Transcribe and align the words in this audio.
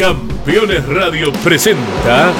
Campeones 0.00 0.86
Radio 0.86 1.30
presenta 1.44 2.32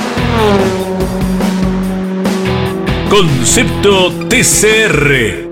Concepto 3.10 4.10
TCR. 4.30 5.50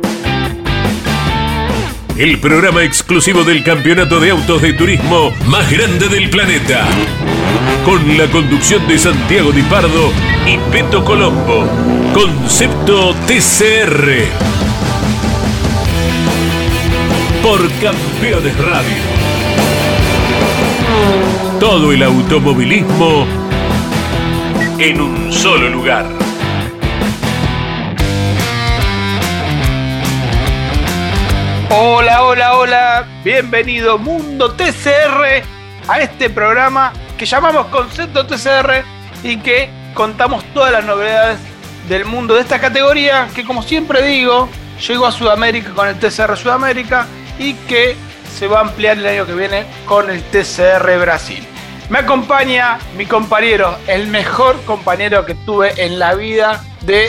El 2.17 2.39
programa 2.41 2.83
exclusivo 2.83 3.45
del 3.45 3.63
campeonato 3.63 4.21
de 4.21 4.31
autos 4.31 4.63
de 4.63 4.73
turismo 4.73 5.35
más 5.49 5.71
grande 5.71 6.09
del 6.09 6.31
planeta. 6.31 6.87
Con 7.85 8.17
la 8.17 8.27
conducción 8.29 8.89
de 8.89 8.99
Santiago 8.99 9.53
Di 9.53 9.63
Pardo 9.65 10.11
y 10.47 10.57
Peto 10.73 11.05
Colombo. 11.05 11.67
Concepto 12.15 13.15
TCR. 13.27 14.25
Por 17.43 17.71
Campeones 17.73 18.57
Radio. 18.57 19.28
Todo 21.61 21.91
el 21.91 22.05
automovilismo 22.05 23.27
en 24.79 25.01
un 25.01 25.33
solo 25.33 25.69
lugar. 25.69 26.07
Hola, 31.69 32.23
hola, 32.23 32.57
hola. 32.57 33.09
Bienvenido 33.25 33.99
Mundo 33.99 34.53
TCR 34.53 35.43
a 35.89 36.01
este 36.01 36.31
programa 36.31 36.93
que 37.19 37.27
llamamos 37.27 37.67
Concepto 37.67 38.25
TCR 38.25 38.85
y 39.25 39.39
que 39.39 39.69
contamos 39.95 40.45
todas 40.55 40.71
las 40.71 40.85
novedades 40.85 41.41
del 41.89 42.05
mundo 42.05 42.35
de 42.35 42.43
esta 42.43 42.61
categoría 42.61 43.29
que 43.35 43.43
como 43.43 43.65
siempre 43.65 44.07
digo, 44.07 44.49
llegó 44.87 45.07
a 45.07 45.13
Sudamérica 45.13 45.71
con 45.75 45.89
el 45.89 45.99
TCR 45.99 46.37
Sudamérica 46.37 47.09
y 47.37 47.55
que 47.55 47.97
se 48.39 48.47
va 48.47 48.59
a 48.59 48.61
ampliar 48.61 48.97
el 48.99 49.07
año 49.07 49.27
que 49.27 49.35
viene 49.35 49.67
con 49.85 50.09
el 50.11 50.23
TCR 50.23 50.99
Brasil. 51.01 51.45
Me 51.91 51.99
acompaña 51.99 52.79
mi 52.97 53.05
compañero, 53.05 53.77
el 53.89 54.07
mejor 54.07 54.63
compañero 54.65 55.27
que 55.27 55.35
tuve 55.35 55.73
en 55.77 55.99
la 55.99 56.15
vida 56.15 56.63
de 56.83 57.09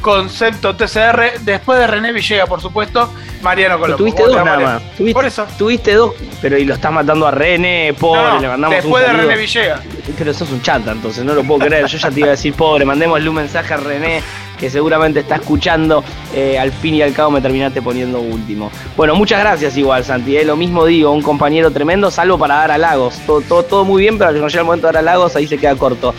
Concepto 0.00 0.74
TCR, 0.74 1.40
después 1.40 1.78
de 1.78 1.86
René 1.86 2.12
Villega, 2.12 2.46
por 2.46 2.62
supuesto, 2.62 3.12
Mariano 3.42 3.78
Colombo. 3.78 3.98
Tuviste 3.98 4.22
dos 4.22 4.34
nada 4.34 4.58
más. 4.58 4.82
Tuviste, 4.96 5.12
por 5.12 5.26
eso. 5.26 5.46
Tuviste 5.58 5.92
dos, 5.92 6.14
pero 6.40 6.56
y 6.56 6.64
lo 6.64 6.72
estás 6.72 6.90
matando 6.90 7.26
a 7.26 7.32
René, 7.32 7.94
pobre, 7.98 8.40
le 8.40 8.48
mandamos 8.48 8.76
después 8.76 9.06
de 9.06 9.12
René 9.12 9.36
Villega. 9.36 9.80
Pero 10.16 10.32
sos 10.32 10.50
un 10.52 10.62
chanta, 10.62 10.92
entonces 10.92 11.22
no 11.22 11.34
lo 11.34 11.44
puedo 11.44 11.66
creer. 11.66 11.86
Yo 11.86 11.98
ya 11.98 12.10
te 12.10 12.20
iba 12.20 12.28
a 12.28 12.32
decir, 12.32 12.54
pobre, 12.54 12.86
mandémosle 12.86 13.28
un 13.28 13.36
mensaje 13.36 13.74
a 13.74 13.76
René 13.76 14.22
que 14.62 14.70
seguramente 14.70 15.18
está 15.18 15.34
escuchando, 15.34 16.04
eh, 16.32 16.56
al 16.56 16.70
fin 16.70 16.94
y 16.94 17.02
al 17.02 17.12
cabo 17.12 17.32
me 17.32 17.40
terminaste 17.40 17.82
poniendo 17.82 18.20
último. 18.20 18.70
Bueno, 18.96 19.16
muchas 19.16 19.40
gracias 19.40 19.76
igual, 19.76 20.04
Santi. 20.04 20.36
Eh, 20.36 20.44
lo 20.44 20.56
mismo 20.56 20.86
digo, 20.86 21.10
un 21.10 21.20
compañero 21.20 21.72
tremendo, 21.72 22.12
salvo 22.12 22.38
para 22.38 22.54
dar 22.54 22.70
a 22.70 22.78
Lagos. 22.78 23.18
Todo, 23.26 23.40
todo, 23.40 23.64
todo 23.64 23.84
muy 23.84 24.02
bien, 24.02 24.18
pero 24.18 24.30
cuando 24.30 24.46
llega 24.46 24.60
el 24.60 24.66
momento 24.66 24.86
de 24.86 24.92
dar 24.92 25.00
a 25.00 25.02
Lagos, 25.02 25.34
ahí 25.34 25.48
se 25.48 25.58
queda 25.58 25.74
corto. 25.74 26.14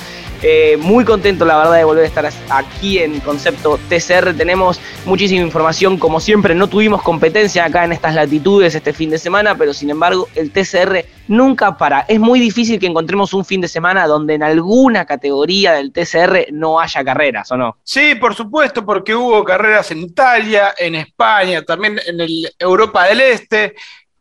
Eh, 0.46 0.76
muy 0.76 1.06
contento, 1.06 1.46
la 1.46 1.58
verdad, 1.58 1.78
de 1.78 1.86
volver 1.86 2.04
a 2.04 2.08
estar 2.08 2.30
aquí 2.50 3.00
en 3.00 3.22
Concepto 3.22 3.80
TCR. 3.88 4.34
Tenemos 4.36 4.78
muchísima 5.06 5.42
información, 5.42 5.98
como 5.98 6.20
siempre. 6.20 6.54
No 6.54 6.68
tuvimos 6.68 7.02
competencia 7.02 7.64
acá 7.64 7.86
en 7.86 7.94
estas 7.94 8.14
latitudes 8.14 8.76
este 8.76 8.92
fin 8.92 9.10
de 9.10 9.18
semana, 9.18 9.56
pero 9.56 9.74
sin 9.74 9.90
embargo, 9.90 10.28
el 10.36 10.52
TCR 10.52 11.06
nunca 11.30 11.78
para. 11.78 12.02
Es 12.10 12.20
muy 12.20 12.42
difícil 12.42 12.78
que 12.78 12.88
encontremos 12.88 13.34
un 13.34 13.46
fin 13.46 13.62
de 13.62 13.70
semana 13.70 14.06
donde 14.06 14.34
en 14.34 14.44
alguna 14.44 15.06
categoría 15.06 15.72
del 15.72 15.94
TCR 15.94 16.48
no 16.52 16.78
haya 16.78 17.06
carreras, 17.06 17.50
¿o 17.54 17.56
no? 17.56 17.78
Sí, 17.82 18.16
por 18.16 18.36
supuesto, 18.36 18.86
porque 18.86 19.16
hubo 19.16 19.46
carreras 19.46 19.92
en 19.92 20.00
Italia, 20.00 20.74
en 20.78 20.96
España, 20.96 21.62
también 21.62 22.02
en 22.06 22.20
el 22.20 22.54
Europa 22.60 23.06
del 23.06 23.22
Este 23.22 23.76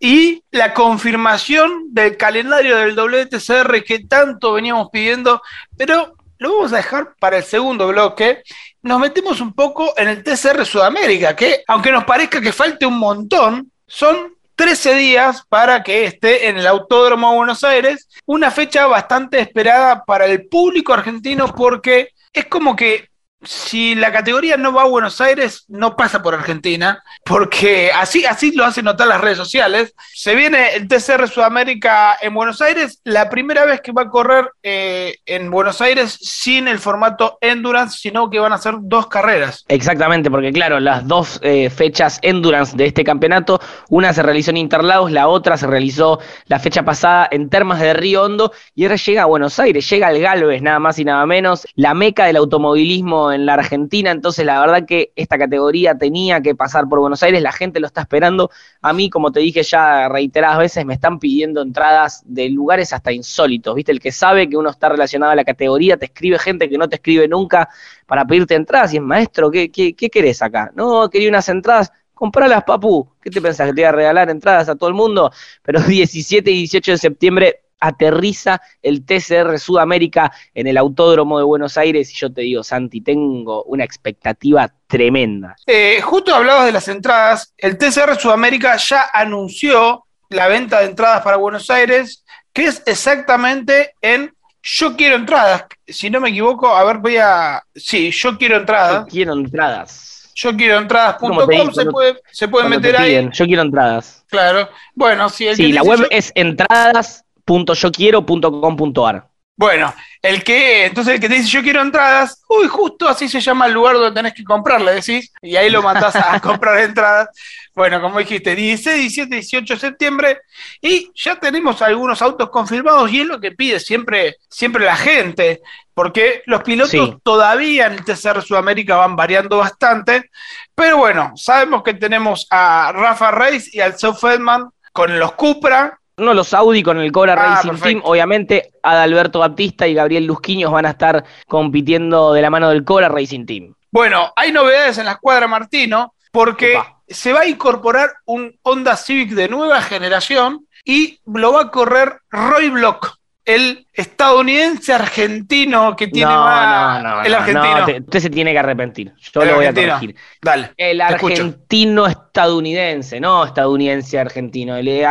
y 0.04 0.42
la 0.50 0.74
confirmación 0.74 1.94
del 1.94 2.16
calendario 2.16 2.76
del 2.76 2.96
WTCR 2.96 3.84
que 3.84 4.00
tanto 4.00 4.54
veníamos 4.54 4.88
pidiendo, 4.90 5.40
pero 5.76 6.16
lo 6.38 6.56
vamos 6.56 6.72
a 6.72 6.78
dejar 6.78 7.14
para 7.20 7.36
el 7.36 7.44
segundo 7.44 7.86
bloque. 7.86 8.42
Nos 8.82 8.98
metemos 8.98 9.40
un 9.40 9.54
poco 9.54 9.94
en 9.96 10.08
el 10.08 10.24
TCR 10.24 10.66
Sudamérica, 10.66 11.36
que 11.36 11.62
aunque 11.68 11.92
nos 11.92 12.02
parezca 12.02 12.40
que 12.40 12.52
falte 12.52 12.84
un 12.84 12.98
montón, 12.98 13.70
son 13.86 14.34
13 14.56 14.96
días 14.96 15.44
para 15.48 15.84
que 15.84 16.04
esté 16.04 16.48
en 16.48 16.58
el 16.58 16.66
Autódromo 16.66 17.30
de 17.30 17.36
Buenos 17.36 17.62
Aires, 17.62 18.08
una 18.26 18.50
fecha 18.50 18.88
bastante 18.88 19.38
esperada 19.38 20.04
para 20.04 20.26
el 20.26 20.48
público 20.48 20.92
argentino 20.92 21.46
porque 21.54 22.08
es 22.32 22.46
como 22.46 22.74
que 22.74 23.08
si 23.42 23.94
la 23.94 24.12
categoría 24.12 24.56
no 24.56 24.72
va 24.72 24.82
a 24.82 24.88
Buenos 24.88 25.20
Aires, 25.20 25.64
no 25.68 25.96
pasa 25.96 26.22
por 26.22 26.34
Argentina, 26.34 27.02
porque 27.24 27.90
así, 27.92 28.24
así 28.24 28.52
lo 28.52 28.64
hacen 28.64 28.84
notar 28.84 29.08
las 29.08 29.20
redes 29.20 29.38
sociales. 29.38 29.94
Se 30.14 30.34
viene 30.34 30.74
el 30.74 30.88
TCR 30.88 31.28
Sudamérica 31.28 32.16
en 32.20 32.34
Buenos 32.34 32.60
Aires, 32.60 33.00
la 33.04 33.28
primera 33.28 33.64
vez 33.64 33.80
que 33.80 33.92
va 33.92 34.02
a 34.02 34.08
correr 34.08 34.50
eh, 34.62 35.16
en 35.26 35.50
Buenos 35.50 35.80
Aires 35.80 36.18
sin 36.20 36.68
el 36.68 36.78
formato 36.78 37.38
Endurance, 37.40 37.98
sino 37.98 38.30
que 38.30 38.38
van 38.38 38.52
a 38.52 38.58
ser 38.58 38.74
dos 38.80 39.08
carreras. 39.08 39.64
Exactamente, 39.68 40.30
porque 40.30 40.52
claro, 40.52 40.78
las 40.78 41.06
dos 41.06 41.40
eh, 41.42 41.70
fechas 41.70 42.18
Endurance 42.22 42.76
de 42.76 42.86
este 42.86 43.04
campeonato, 43.04 43.60
una 43.88 44.12
se 44.12 44.22
realizó 44.22 44.50
en 44.50 44.58
Interlagos, 44.58 45.10
la 45.10 45.28
otra 45.28 45.56
se 45.56 45.66
realizó 45.66 46.20
la 46.46 46.60
fecha 46.60 46.84
pasada 46.84 47.28
en 47.30 47.48
Termas 47.48 47.80
de 47.80 47.92
Río 47.94 48.22
Hondo, 48.22 48.52
y 48.74 48.84
ahora 48.84 48.96
llega 48.96 49.22
a 49.22 49.26
Buenos 49.26 49.58
Aires, 49.58 49.88
llega 49.88 50.08
al 50.08 50.20
Galvez, 50.20 50.62
nada 50.62 50.78
más 50.78 50.98
y 50.98 51.04
nada 51.04 51.26
menos, 51.26 51.66
la 51.74 51.94
meca 51.94 52.26
del 52.26 52.36
automovilismo 52.36 53.31
en 53.32 53.46
la 53.46 53.54
Argentina, 53.54 54.10
entonces 54.10 54.44
la 54.44 54.60
verdad 54.60 54.86
que 54.86 55.12
esta 55.16 55.38
categoría 55.38 55.96
tenía 55.96 56.40
que 56.40 56.54
pasar 56.54 56.88
por 56.88 57.00
Buenos 57.00 57.22
Aires, 57.22 57.42
la 57.42 57.52
gente 57.52 57.80
lo 57.80 57.86
está 57.86 58.02
esperando. 58.02 58.50
A 58.80 58.92
mí, 58.92 59.10
como 59.10 59.32
te 59.32 59.40
dije 59.40 59.62
ya 59.62 60.08
reiteradas 60.08 60.58
veces, 60.58 60.86
me 60.86 60.94
están 60.94 61.18
pidiendo 61.18 61.62
entradas 61.62 62.22
de 62.26 62.48
lugares 62.50 62.92
hasta 62.92 63.12
insólitos, 63.12 63.74
¿viste? 63.74 63.92
El 63.92 64.00
que 64.00 64.12
sabe 64.12 64.48
que 64.48 64.56
uno 64.56 64.70
está 64.70 64.88
relacionado 64.88 65.32
a 65.32 65.36
la 65.36 65.44
categoría, 65.44 65.96
te 65.96 66.06
escribe 66.06 66.38
gente 66.38 66.68
que 66.68 66.78
no 66.78 66.88
te 66.88 66.96
escribe 66.96 67.28
nunca 67.28 67.68
para 68.06 68.24
pedirte 68.24 68.54
entradas 68.54 68.92
y 68.94 68.96
es 68.96 69.02
maestro, 69.02 69.50
¿qué, 69.50 69.70
qué, 69.70 69.94
qué 69.94 70.10
querés 70.10 70.42
acá? 70.42 70.70
No, 70.74 71.08
quería 71.08 71.28
unas 71.28 71.48
entradas, 71.48 71.92
compralas, 72.14 72.64
papu. 72.64 73.08
¿Qué 73.20 73.30
te 73.30 73.40
pensás? 73.40 73.68
¿Que 73.68 73.74
te 73.74 73.80
iba 73.80 73.90
a 73.90 73.92
regalar 73.92 74.30
entradas 74.30 74.68
a 74.68 74.76
todo 74.76 74.88
el 74.88 74.94
mundo? 74.94 75.32
Pero 75.62 75.80
17 75.86 76.50
y 76.50 76.54
18 76.54 76.92
de 76.92 76.98
septiembre 76.98 77.62
aterriza 77.82 78.62
el 78.80 79.04
TCR 79.04 79.58
Sudamérica 79.58 80.32
en 80.54 80.68
el 80.68 80.78
Autódromo 80.78 81.38
de 81.38 81.44
Buenos 81.44 81.76
Aires 81.76 82.10
y 82.12 82.14
yo 82.14 82.32
te 82.32 82.42
digo, 82.42 82.62
Santi, 82.62 83.00
tengo 83.00 83.64
una 83.64 83.84
expectativa 83.84 84.72
tremenda. 84.86 85.56
Eh, 85.66 86.00
justo 86.00 86.34
hablabas 86.34 86.66
de 86.66 86.72
las 86.72 86.86
entradas, 86.86 87.52
el 87.58 87.76
TCR 87.76 88.16
Sudamérica 88.18 88.76
ya 88.76 89.10
anunció 89.12 90.04
la 90.28 90.46
venta 90.46 90.80
de 90.80 90.86
entradas 90.86 91.22
para 91.22 91.36
Buenos 91.36 91.68
Aires, 91.70 92.24
que 92.52 92.66
es 92.66 92.82
exactamente 92.86 93.94
en 94.00 94.32
Yo 94.62 94.96
quiero 94.96 95.16
entradas, 95.16 95.64
si 95.88 96.08
no 96.08 96.20
me 96.20 96.28
equivoco, 96.28 96.68
a 96.68 96.84
ver, 96.84 96.98
voy 96.98 97.16
a... 97.16 97.60
Sí, 97.74 98.12
yo 98.12 98.38
quiero 98.38 98.58
entradas. 98.58 99.06
Yo 99.06 99.10
quiero 99.10 99.32
entradas. 99.32 100.30
Yo 100.34 100.56
quiero 100.56 100.78
entradas.com 100.78 101.72
se 101.72 101.86
puede, 101.86 102.20
se 102.30 102.48
puede 102.48 102.68
meter 102.68 102.96
ahí. 102.96 103.28
Yo 103.32 103.44
quiero 103.44 103.62
entradas. 103.62 104.24
Claro. 104.28 104.68
Bueno, 104.94 105.28
si 105.28 105.48
el 105.48 105.56
Sí, 105.56 105.72
la 105.72 105.82
web 105.82 106.06
es 106.10 106.30
entradas 106.36 107.24
.yoquiero.com.ar. 107.52 109.32
Bueno, 109.54 109.94
el 110.22 110.42
que, 110.42 110.86
entonces 110.86 111.14
el 111.14 111.20
que 111.20 111.28
te 111.28 111.34
dice 111.34 111.48
yo 111.48 111.62
quiero 111.62 111.82
entradas, 111.82 112.42
uy, 112.48 112.66
justo 112.68 113.06
así 113.06 113.28
se 113.28 113.40
llama 113.40 113.66
el 113.66 113.74
lugar 113.74 113.96
donde 113.96 114.12
tenés 114.12 114.32
que 114.32 114.44
comprar, 114.44 114.80
le 114.80 114.94
decís, 114.94 115.30
y 115.42 115.56
ahí 115.56 115.68
lo 115.68 115.82
mandás 115.82 116.16
a 116.16 116.40
comprar 116.42 116.78
entradas. 116.78 117.28
Bueno, 117.74 118.00
como 118.00 118.18
dijiste, 118.18 118.56
16, 118.56 118.96
17, 118.96 119.34
18 119.34 119.74
de 119.74 119.80
septiembre, 119.80 120.40
y 120.80 121.10
ya 121.14 121.36
tenemos 121.38 121.82
algunos 121.82 122.22
autos 122.22 122.50
confirmados, 122.50 123.12
y 123.12 123.20
es 123.20 123.26
lo 123.26 123.40
que 123.40 123.52
pide 123.52 123.78
siempre, 123.78 124.36
siempre 124.48 124.84
la 124.84 124.96
gente, 124.96 125.60
porque 125.94 126.42
los 126.46 126.62
pilotos 126.62 127.18
todavía 127.22 127.86
en 127.86 127.92
el 127.92 128.04
TCR 128.04 128.42
Sudamérica 128.42 128.96
van 128.96 129.16
variando 129.16 129.58
bastante, 129.58 130.30
pero 130.74 130.96
bueno, 130.96 131.32
sabemos 131.36 131.82
que 131.82 131.94
tenemos 131.94 132.46
a 132.50 132.90
Rafa 132.92 133.30
Reis 133.30 133.72
y 133.74 133.80
al 133.80 133.98
Seu 133.98 134.14
Feldman 134.14 134.70
con 134.92 135.18
los 135.18 135.32
Cupra, 135.32 136.00
no, 136.22 136.34
los 136.34 136.54
Audi 136.54 136.82
con 136.82 136.98
el 136.98 137.12
Cobra 137.12 137.34
ah, 137.34 137.36
Racing 137.36 137.80
Team. 137.80 138.00
Obviamente, 138.04 138.72
Adalberto 138.82 139.40
Baptista 139.40 139.86
y 139.86 139.94
Gabriel 139.94 140.26
Lusquiños 140.26 140.72
van 140.72 140.86
a 140.86 140.90
estar 140.90 141.24
compitiendo 141.46 142.32
de 142.32 142.42
la 142.42 142.50
mano 142.50 142.70
del 142.70 142.84
Cobra 142.84 143.08
Racing 143.08 143.46
Team. 143.46 143.74
Bueno, 143.90 144.32
hay 144.36 144.52
novedades 144.52 144.98
en 144.98 145.06
la 145.06 145.12
escuadra 145.12 145.46
Martino 145.46 146.14
porque 146.30 146.78
se 147.06 147.32
va 147.32 147.40
a 147.40 147.46
incorporar 147.46 148.14
un 148.24 148.58
Honda 148.62 148.96
Civic 148.96 149.32
de 149.32 149.48
nueva 149.48 149.82
generación 149.82 150.66
y 150.84 151.20
lo 151.26 151.52
va 151.52 151.62
a 151.62 151.70
correr 151.70 152.20
Roy 152.30 152.70
Block 152.70 153.18
el 153.44 153.86
estadounidense 153.92 154.92
argentino 154.92 155.96
que 155.96 156.06
tiene 156.06 156.32
más. 156.32 157.26
el 157.26 157.34
argentino. 157.34 158.04
usted 158.04 158.20
se 158.20 158.30
tiene 158.30 158.52
que 158.52 158.58
arrepentir. 158.58 159.12
Yo 159.32 159.44
lo 159.44 159.56
voy 159.56 159.66
a 159.66 159.74
corregir. 159.74 160.14
Dale. 160.40 160.72
El 160.76 161.00
argentino 161.00 162.06
estadounidense, 162.06 163.18
no 163.18 163.44
estadounidense 163.44 164.18
argentino. 164.18 164.76
El 164.76 164.88
eh, 164.88 165.04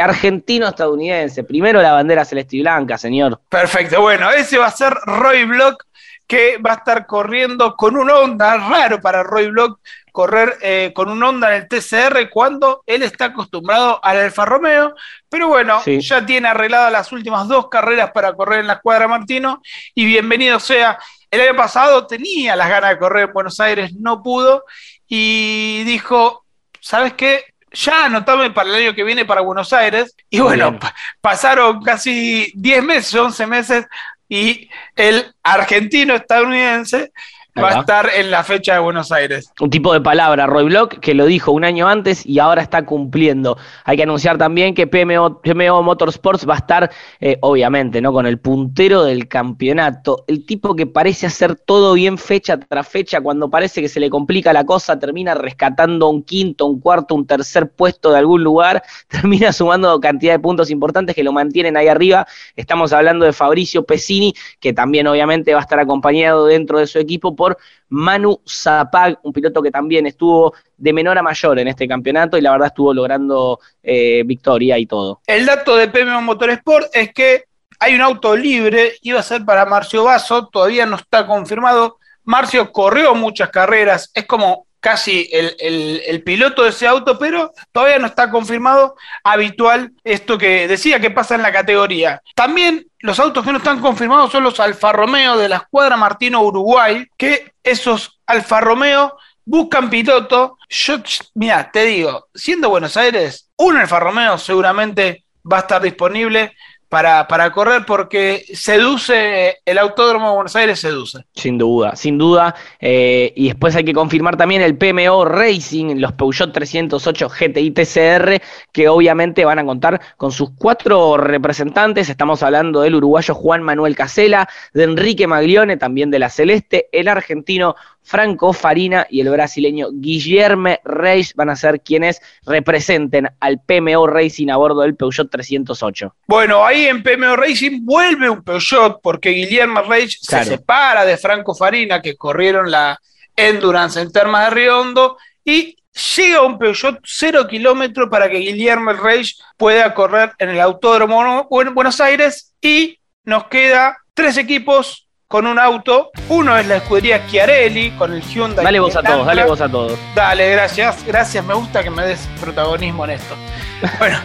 argentino 0.00 0.68
estadounidense. 0.68 1.42
Primero 1.44 1.82
la 1.82 1.92
bandera 1.92 2.24
celeste 2.24 2.56
y 2.56 2.60
blanca, 2.60 2.96
señor. 2.96 3.40
Perfecto. 3.48 4.00
Bueno, 4.00 4.30
ese 4.30 4.58
va 4.58 4.66
a 4.66 4.70
ser 4.70 4.92
Roy 5.04 5.44
Block 5.44 5.84
que 6.28 6.58
va 6.58 6.72
a 6.72 6.76
estar 6.76 7.06
corriendo 7.06 7.74
con 7.74 7.96
un 7.96 8.10
onda 8.10 8.56
raro 8.58 9.00
para 9.00 9.22
Roy 9.22 9.50
Block 9.50 9.80
correr 10.18 10.58
eh, 10.62 10.90
con 10.96 11.10
un 11.10 11.22
Honda 11.22 11.54
en 11.54 11.62
el 11.62 11.68
TCR 11.68 12.28
cuando 12.28 12.82
él 12.86 13.04
está 13.04 13.26
acostumbrado 13.26 14.00
al 14.02 14.16
Alfa 14.16 14.44
Romeo, 14.44 14.96
pero 15.28 15.46
bueno, 15.46 15.80
ya 15.86 16.26
tiene 16.26 16.48
arregladas 16.48 16.90
las 16.90 17.12
últimas 17.12 17.46
dos 17.46 17.68
carreras 17.68 18.10
para 18.10 18.32
correr 18.32 18.58
en 18.58 18.66
la 18.66 18.72
escuadra 18.72 19.06
Martino 19.06 19.62
y 19.94 20.06
bienvenido 20.06 20.58
sea. 20.58 20.98
El 21.30 21.42
año 21.42 21.54
pasado 21.54 22.04
tenía 22.08 22.56
las 22.56 22.68
ganas 22.68 22.90
de 22.90 22.98
correr 22.98 23.28
en 23.28 23.32
Buenos 23.32 23.60
Aires, 23.60 23.92
no 23.94 24.20
pudo 24.20 24.64
y 25.06 25.84
dijo, 25.84 26.44
¿sabes 26.80 27.12
qué? 27.12 27.44
Ya 27.70 28.06
anotame 28.06 28.50
para 28.50 28.70
el 28.70 28.74
año 28.74 28.96
que 28.96 29.04
viene 29.04 29.24
para 29.24 29.42
Buenos 29.42 29.72
Aires. 29.72 30.16
Y 30.28 30.40
bueno, 30.40 30.80
pasaron 31.20 31.80
casi 31.80 32.50
10 32.56 32.82
meses, 32.82 33.14
11 33.14 33.46
meses 33.46 33.86
y 34.28 34.68
el 34.96 35.32
argentino 35.44 36.16
estadounidense 36.16 37.12
va 37.58 37.70
a 37.70 37.80
estar 37.80 38.08
en 38.16 38.30
la 38.30 38.44
fecha 38.44 38.74
de 38.74 38.80
Buenos 38.80 39.12
Aires. 39.12 39.52
Un 39.60 39.70
tipo 39.70 39.92
de 39.92 40.00
palabra, 40.00 40.46
Roy 40.46 40.64
Block, 40.64 40.98
que 41.00 41.14
lo 41.14 41.26
dijo 41.26 41.52
un 41.52 41.64
año 41.64 41.88
antes 41.88 42.24
y 42.24 42.38
ahora 42.38 42.62
está 42.62 42.84
cumpliendo. 42.84 43.58
Hay 43.84 43.96
que 43.96 44.02
anunciar 44.02 44.38
también 44.38 44.74
que 44.74 44.86
PMO, 44.86 45.40
PMO 45.40 45.82
Motorsports 45.82 46.48
va 46.48 46.54
a 46.54 46.58
estar, 46.58 46.90
eh, 47.20 47.38
obviamente, 47.40 48.00
¿no? 48.00 48.12
Con 48.12 48.26
el 48.26 48.38
puntero 48.38 49.04
del 49.04 49.28
campeonato. 49.28 50.24
El 50.26 50.44
tipo 50.46 50.74
que 50.76 50.86
parece 50.86 51.26
hacer 51.26 51.56
todo 51.56 51.94
bien 51.94 52.18
fecha 52.18 52.58
tras 52.58 52.88
fecha, 52.88 53.20
cuando 53.20 53.50
parece 53.50 53.80
que 53.80 53.88
se 53.88 54.00
le 54.00 54.10
complica 54.10 54.52
la 54.52 54.64
cosa, 54.64 54.98
termina 54.98 55.34
rescatando 55.34 56.08
un 56.08 56.22
quinto, 56.22 56.66
un 56.66 56.80
cuarto, 56.80 57.14
un 57.14 57.26
tercer 57.26 57.70
puesto 57.70 58.10
de 58.12 58.18
algún 58.18 58.42
lugar, 58.42 58.82
termina 59.08 59.52
sumando 59.52 59.98
cantidad 60.00 60.34
de 60.34 60.38
puntos 60.38 60.70
importantes 60.70 61.14
que 61.14 61.24
lo 61.24 61.32
mantienen 61.32 61.76
ahí 61.76 61.88
arriba. 61.88 62.26
Estamos 62.56 62.92
hablando 62.92 63.24
de 63.24 63.32
Fabricio 63.32 63.84
Pesini, 63.84 64.34
que 64.60 64.72
también 64.72 65.06
obviamente 65.06 65.52
va 65.52 65.60
a 65.60 65.62
estar 65.62 65.78
acompañado 65.80 66.46
dentro 66.46 66.78
de 66.78 66.86
su 66.86 66.98
equipo 66.98 67.34
por 67.34 67.47
Manu 67.88 68.40
Zapag, 68.46 69.18
un 69.22 69.32
piloto 69.32 69.62
que 69.62 69.70
también 69.70 70.06
estuvo 70.06 70.54
de 70.76 70.92
menor 70.92 71.18
a 71.18 71.22
mayor 71.22 71.58
en 71.58 71.68
este 71.68 71.88
campeonato 71.88 72.36
y 72.36 72.40
la 72.40 72.52
verdad 72.52 72.68
estuvo 72.68 72.94
logrando 72.94 73.58
eh, 73.82 74.22
victoria 74.24 74.78
y 74.78 74.86
todo. 74.86 75.20
El 75.26 75.46
dato 75.46 75.76
de 75.76 75.88
PMO 75.88 76.22
Motorsport 76.22 76.88
es 76.92 77.12
que 77.12 77.44
hay 77.80 77.94
un 77.94 78.00
auto 78.00 78.36
libre, 78.36 78.94
iba 79.02 79.20
a 79.20 79.22
ser 79.22 79.44
para 79.44 79.64
Marcio 79.64 80.04
Basso, 80.04 80.48
todavía 80.48 80.86
no 80.86 80.96
está 80.96 81.26
confirmado. 81.26 81.98
Marcio 82.24 82.70
corrió 82.72 83.14
muchas 83.14 83.50
carreras, 83.50 84.10
es 84.14 84.26
como 84.26 84.67
casi 84.80 85.28
el, 85.32 86.22
piloto 86.22 86.62
de 86.62 86.70
ese 86.70 86.86
auto, 86.86 87.18
pero 87.18 87.52
todavía 87.72 87.98
no 87.98 88.06
está 88.06 88.30
confirmado. 88.30 88.96
Habitual 89.24 89.92
esto 90.04 90.38
que 90.38 90.68
decía 90.68 91.00
que 91.00 91.10
pasa 91.10 91.34
en 91.34 91.42
la 91.42 91.52
categoría. 91.52 92.22
También 92.34 92.86
los 93.00 93.18
autos 93.18 93.44
que 93.44 93.52
no 93.52 93.58
están 93.58 93.80
confirmados 93.80 94.32
son 94.32 94.44
los 94.44 94.60
Alfa 94.60 94.92
Romeo 94.92 95.36
de 95.36 95.48
la 95.48 95.56
escuadra 95.56 95.96
Martino 95.96 96.42
Uruguay, 96.42 97.06
que 97.16 97.52
esos 97.62 98.20
Alfa 98.26 98.60
Romeo 98.60 99.16
buscan 99.44 99.88
piloto. 99.90 100.58
Yo, 100.68 100.96
mira, 101.34 101.70
te 101.70 101.84
digo, 101.84 102.28
siendo 102.34 102.68
Buenos 102.68 102.96
Aires, 102.96 103.50
un 103.56 103.76
Alfa 103.76 104.00
Romeo 104.00 104.38
seguramente 104.38 105.24
va 105.50 105.58
a 105.58 105.60
estar 105.60 105.80
disponible 105.82 106.54
para, 106.88 107.28
para 107.28 107.52
correr 107.52 107.84
porque 107.86 108.44
seduce, 108.54 109.58
el 109.64 109.78
Autódromo 109.78 110.28
de 110.28 110.34
Buenos 110.34 110.56
Aires 110.56 110.80
seduce. 110.80 111.24
Sin 111.34 111.58
duda, 111.58 111.94
sin 111.96 112.16
duda. 112.16 112.54
Eh, 112.80 113.32
y 113.36 113.48
después 113.48 113.76
hay 113.76 113.84
que 113.84 113.92
confirmar 113.92 114.36
también 114.36 114.62
el 114.62 114.76
PMO 114.76 115.24
Racing, 115.24 115.96
los 116.00 116.12
Peugeot 116.12 116.52
308 116.52 117.28
GTI 117.28 117.70
TCR, 117.72 118.42
que 118.72 118.88
obviamente 118.88 119.44
van 119.44 119.58
a 119.58 119.64
contar 119.64 120.00
con 120.16 120.32
sus 120.32 120.50
cuatro 120.56 121.18
representantes. 121.18 122.08
Estamos 122.08 122.42
hablando 122.42 122.80
del 122.80 122.94
uruguayo 122.94 123.34
Juan 123.34 123.62
Manuel 123.62 123.94
Casela, 123.94 124.48
de 124.72 124.84
Enrique 124.84 125.26
Maglione, 125.26 125.76
también 125.76 126.10
de 126.10 126.18
la 126.18 126.30
Celeste, 126.30 126.88
el 126.92 127.08
argentino 127.08 127.76
Franco 128.08 128.54
Farina 128.54 129.06
y 129.10 129.20
el 129.20 129.28
brasileño 129.28 129.88
Guillermo 129.92 130.78
Reis 130.82 131.34
van 131.34 131.50
a 131.50 131.56
ser 131.56 131.82
quienes 131.82 132.22
representen 132.46 133.28
al 133.38 133.60
PMO 133.60 134.06
Racing 134.06 134.48
a 134.48 134.56
bordo 134.56 134.80
del 134.80 134.96
Peugeot 134.96 135.30
308. 135.30 136.14
Bueno, 136.26 136.64
ahí 136.64 136.86
en 136.86 137.02
PMO 137.02 137.36
Racing 137.36 137.84
vuelve 137.84 138.30
un 138.30 138.42
Peugeot 138.42 139.00
porque 139.02 139.30
Guillermo 139.30 139.82
Reis 139.82 140.18
se 140.22 140.42
separa 140.42 141.04
de 141.04 141.18
Franco 141.18 141.54
Farina 141.54 142.00
que 142.00 142.16
corrieron 142.16 142.70
la 142.70 142.98
Endurance 143.36 144.00
en 144.00 144.10
Termas 144.10 144.48
de 144.48 144.54
Riondo 144.54 145.18
y 145.44 145.76
llega 146.16 146.42
un 146.42 146.58
Peugeot 146.58 147.00
cero 147.04 147.46
kilómetro 147.46 148.08
para 148.08 148.30
que 148.30 148.38
Guillermo 148.38 148.94
Reis 148.94 149.38
pueda 149.58 149.92
correr 149.92 150.32
en 150.38 150.48
el 150.48 150.60
Autódromo 150.60 151.46
en 151.50 151.74
Buenos 151.74 152.00
Aires 152.00 152.54
y 152.62 152.98
nos 153.24 153.48
queda 153.48 153.98
tres 154.14 154.38
equipos 154.38 155.07
con 155.28 155.46
un 155.46 155.58
auto. 155.58 156.10
Uno 156.30 156.56
es 156.56 156.66
la 156.66 156.76
escudería 156.76 157.26
Chiarelli 157.26 157.90
con 157.92 158.14
el 158.14 158.22
Hyundai. 158.22 158.64
Dale 158.64 158.80
vos 158.80 158.96
a 158.96 159.02
todos, 159.02 159.26
dale 159.26 159.44
vos 159.44 159.60
a 159.60 159.68
todos. 159.68 159.98
Dale, 160.14 160.50
gracias, 160.52 161.04
gracias. 161.06 161.44
Me 161.44 161.52
gusta 161.52 161.82
que 161.82 161.90
me 161.90 162.02
des 162.02 162.26
protagonismo 162.40 163.04
en 163.04 163.10
esto. 163.10 163.36
Bueno, 164.00 164.18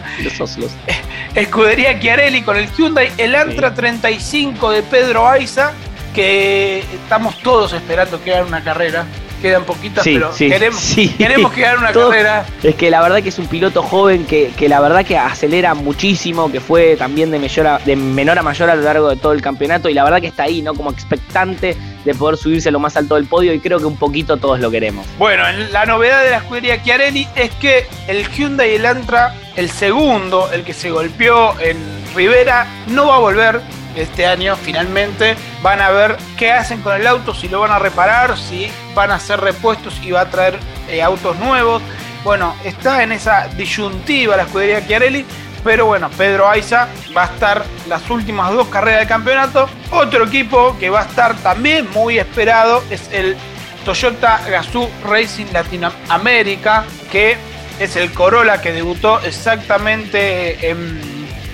escudería 1.36 2.00
Chiarelli 2.00 2.42
con 2.42 2.56
el 2.56 2.68
Hyundai, 2.72 3.12
el 3.18 3.36
Antra 3.36 3.72
35 3.72 4.70
de 4.72 4.82
Pedro 4.82 5.28
Aiza, 5.28 5.72
que 6.12 6.80
estamos 6.80 7.38
todos 7.38 7.72
esperando 7.72 8.20
que 8.20 8.34
haga 8.34 8.44
una 8.44 8.64
carrera 8.64 9.04
quedan 9.44 9.64
poquitas, 9.64 10.04
pero 10.04 10.34
queremos, 10.34 10.82
queremos 11.18 11.52
que 11.52 11.66
haga 11.66 11.78
una 11.78 11.92
carrera. 11.92 12.46
Es 12.62 12.74
que 12.76 12.90
la 12.90 13.02
verdad 13.02 13.22
que 13.22 13.28
es 13.28 13.38
un 13.38 13.46
piloto 13.46 13.82
joven 13.82 14.24
que, 14.24 14.50
que, 14.56 14.70
la 14.70 14.80
verdad 14.80 15.04
que 15.04 15.18
acelera 15.18 15.74
muchísimo, 15.74 16.50
que 16.50 16.60
fue 16.60 16.96
también 16.96 17.30
de, 17.30 17.38
mayor 17.38 17.82
de 17.84 17.94
menor 17.94 18.38
a 18.38 18.42
mayor 18.42 18.70
a 18.70 18.74
lo 18.74 18.80
largo 18.80 19.10
de 19.10 19.16
todo 19.16 19.32
el 19.32 19.42
campeonato 19.42 19.90
y 19.90 19.94
la 19.94 20.02
verdad 20.02 20.22
que 20.22 20.28
está 20.28 20.44
ahí, 20.44 20.62
¿no? 20.62 20.72
Como 20.72 20.90
expectante 20.90 21.76
de 22.06 22.14
poder 22.14 22.38
subirse 22.38 22.70
a 22.70 22.72
lo 22.72 22.78
más 22.78 22.96
alto 22.96 23.16
del 23.16 23.26
podio 23.26 23.52
y 23.52 23.60
creo 23.60 23.78
que 23.78 23.84
un 23.84 23.98
poquito 23.98 24.38
todos 24.38 24.60
lo 24.60 24.70
queremos. 24.70 25.06
Bueno, 25.18 25.44
la 25.70 25.84
novedad 25.84 26.24
de 26.24 26.30
la 26.30 26.38
escudería 26.38 26.82
Chiarelli 26.82 27.28
es 27.36 27.50
que 27.56 27.86
el 28.08 28.26
Hyundai 28.26 28.72
y 28.72 28.74
el 28.76 28.86
Antra, 28.86 29.34
el 29.56 29.68
segundo, 29.70 30.50
el 30.52 30.64
que 30.64 30.72
se 30.72 30.90
golpeó 30.90 31.58
en 31.60 31.76
Rivera, 32.14 32.66
no 32.88 33.08
va 33.08 33.16
a 33.16 33.18
volver 33.18 33.60
este 33.96 34.26
año 34.26 34.56
finalmente 34.56 35.36
van 35.62 35.80
a 35.80 35.90
ver 35.90 36.16
qué 36.36 36.52
hacen 36.52 36.80
con 36.80 36.94
el 36.94 37.06
auto, 37.06 37.34
si 37.34 37.48
lo 37.48 37.60
van 37.60 37.70
a 37.70 37.78
reparar, 37.78 38.36
si 38.36 38.70
van 38.94 39.10
a 39.10 39.16
hacer 39.16 39.40
repuestos 39.40 40.00
y 40.02 40.10
va 40.10 40.22
a 40.22 40.30
traer 40.30 40.58
eh, 40.88 41.02
autos 41.02 41.36
nuevos. 41.38 41.82
Bueno, 42.22 42.54
está 42.64 43.02
en 43.02 43.12
esa 43.12 43.48
disyuntiva 43.48 44.36
la 44.36 44.44
escudería 44.44 44.86
Chiarelli, 44.86 45.24
pero 45.62 45.86
bueno, 45.86 46.10
Pedro 46.10 46.48
Aiza 46.48 46.88
va 47.16 47.24
a 47.24 47.26
estar 47.26 47.64
las 47.88 48.08
últimas 48.10 48.52
dos 48.52 48.68
carreras 48.68 49.00
del 49.00 49.08
campeonato. 49.08 49.68
Otro 49.90 50.24
equipo 50.24 50.76
que 50.78 50.90
va 50.90 51.02
a 51.02 51.04
estar 51.04 51.34
también 51.36 51.90
muy 51.90 52.18
esperado 52.18 52.82
es 52.90 53.10
el 53.12 53.36
Toyota 53.84 54.40
Gazoo 54.48 54.90
Racing 55.04 55.46
Latinoamérica, 55.52 56.84
que 57.12 57.36
es 57.78 57.96
el 57.96 58.12
Corolla 58.12 58.60
que 58.60 58.72
debutó 58.72 59.20
exactamente 59.20 60.70
en 60.70 61.00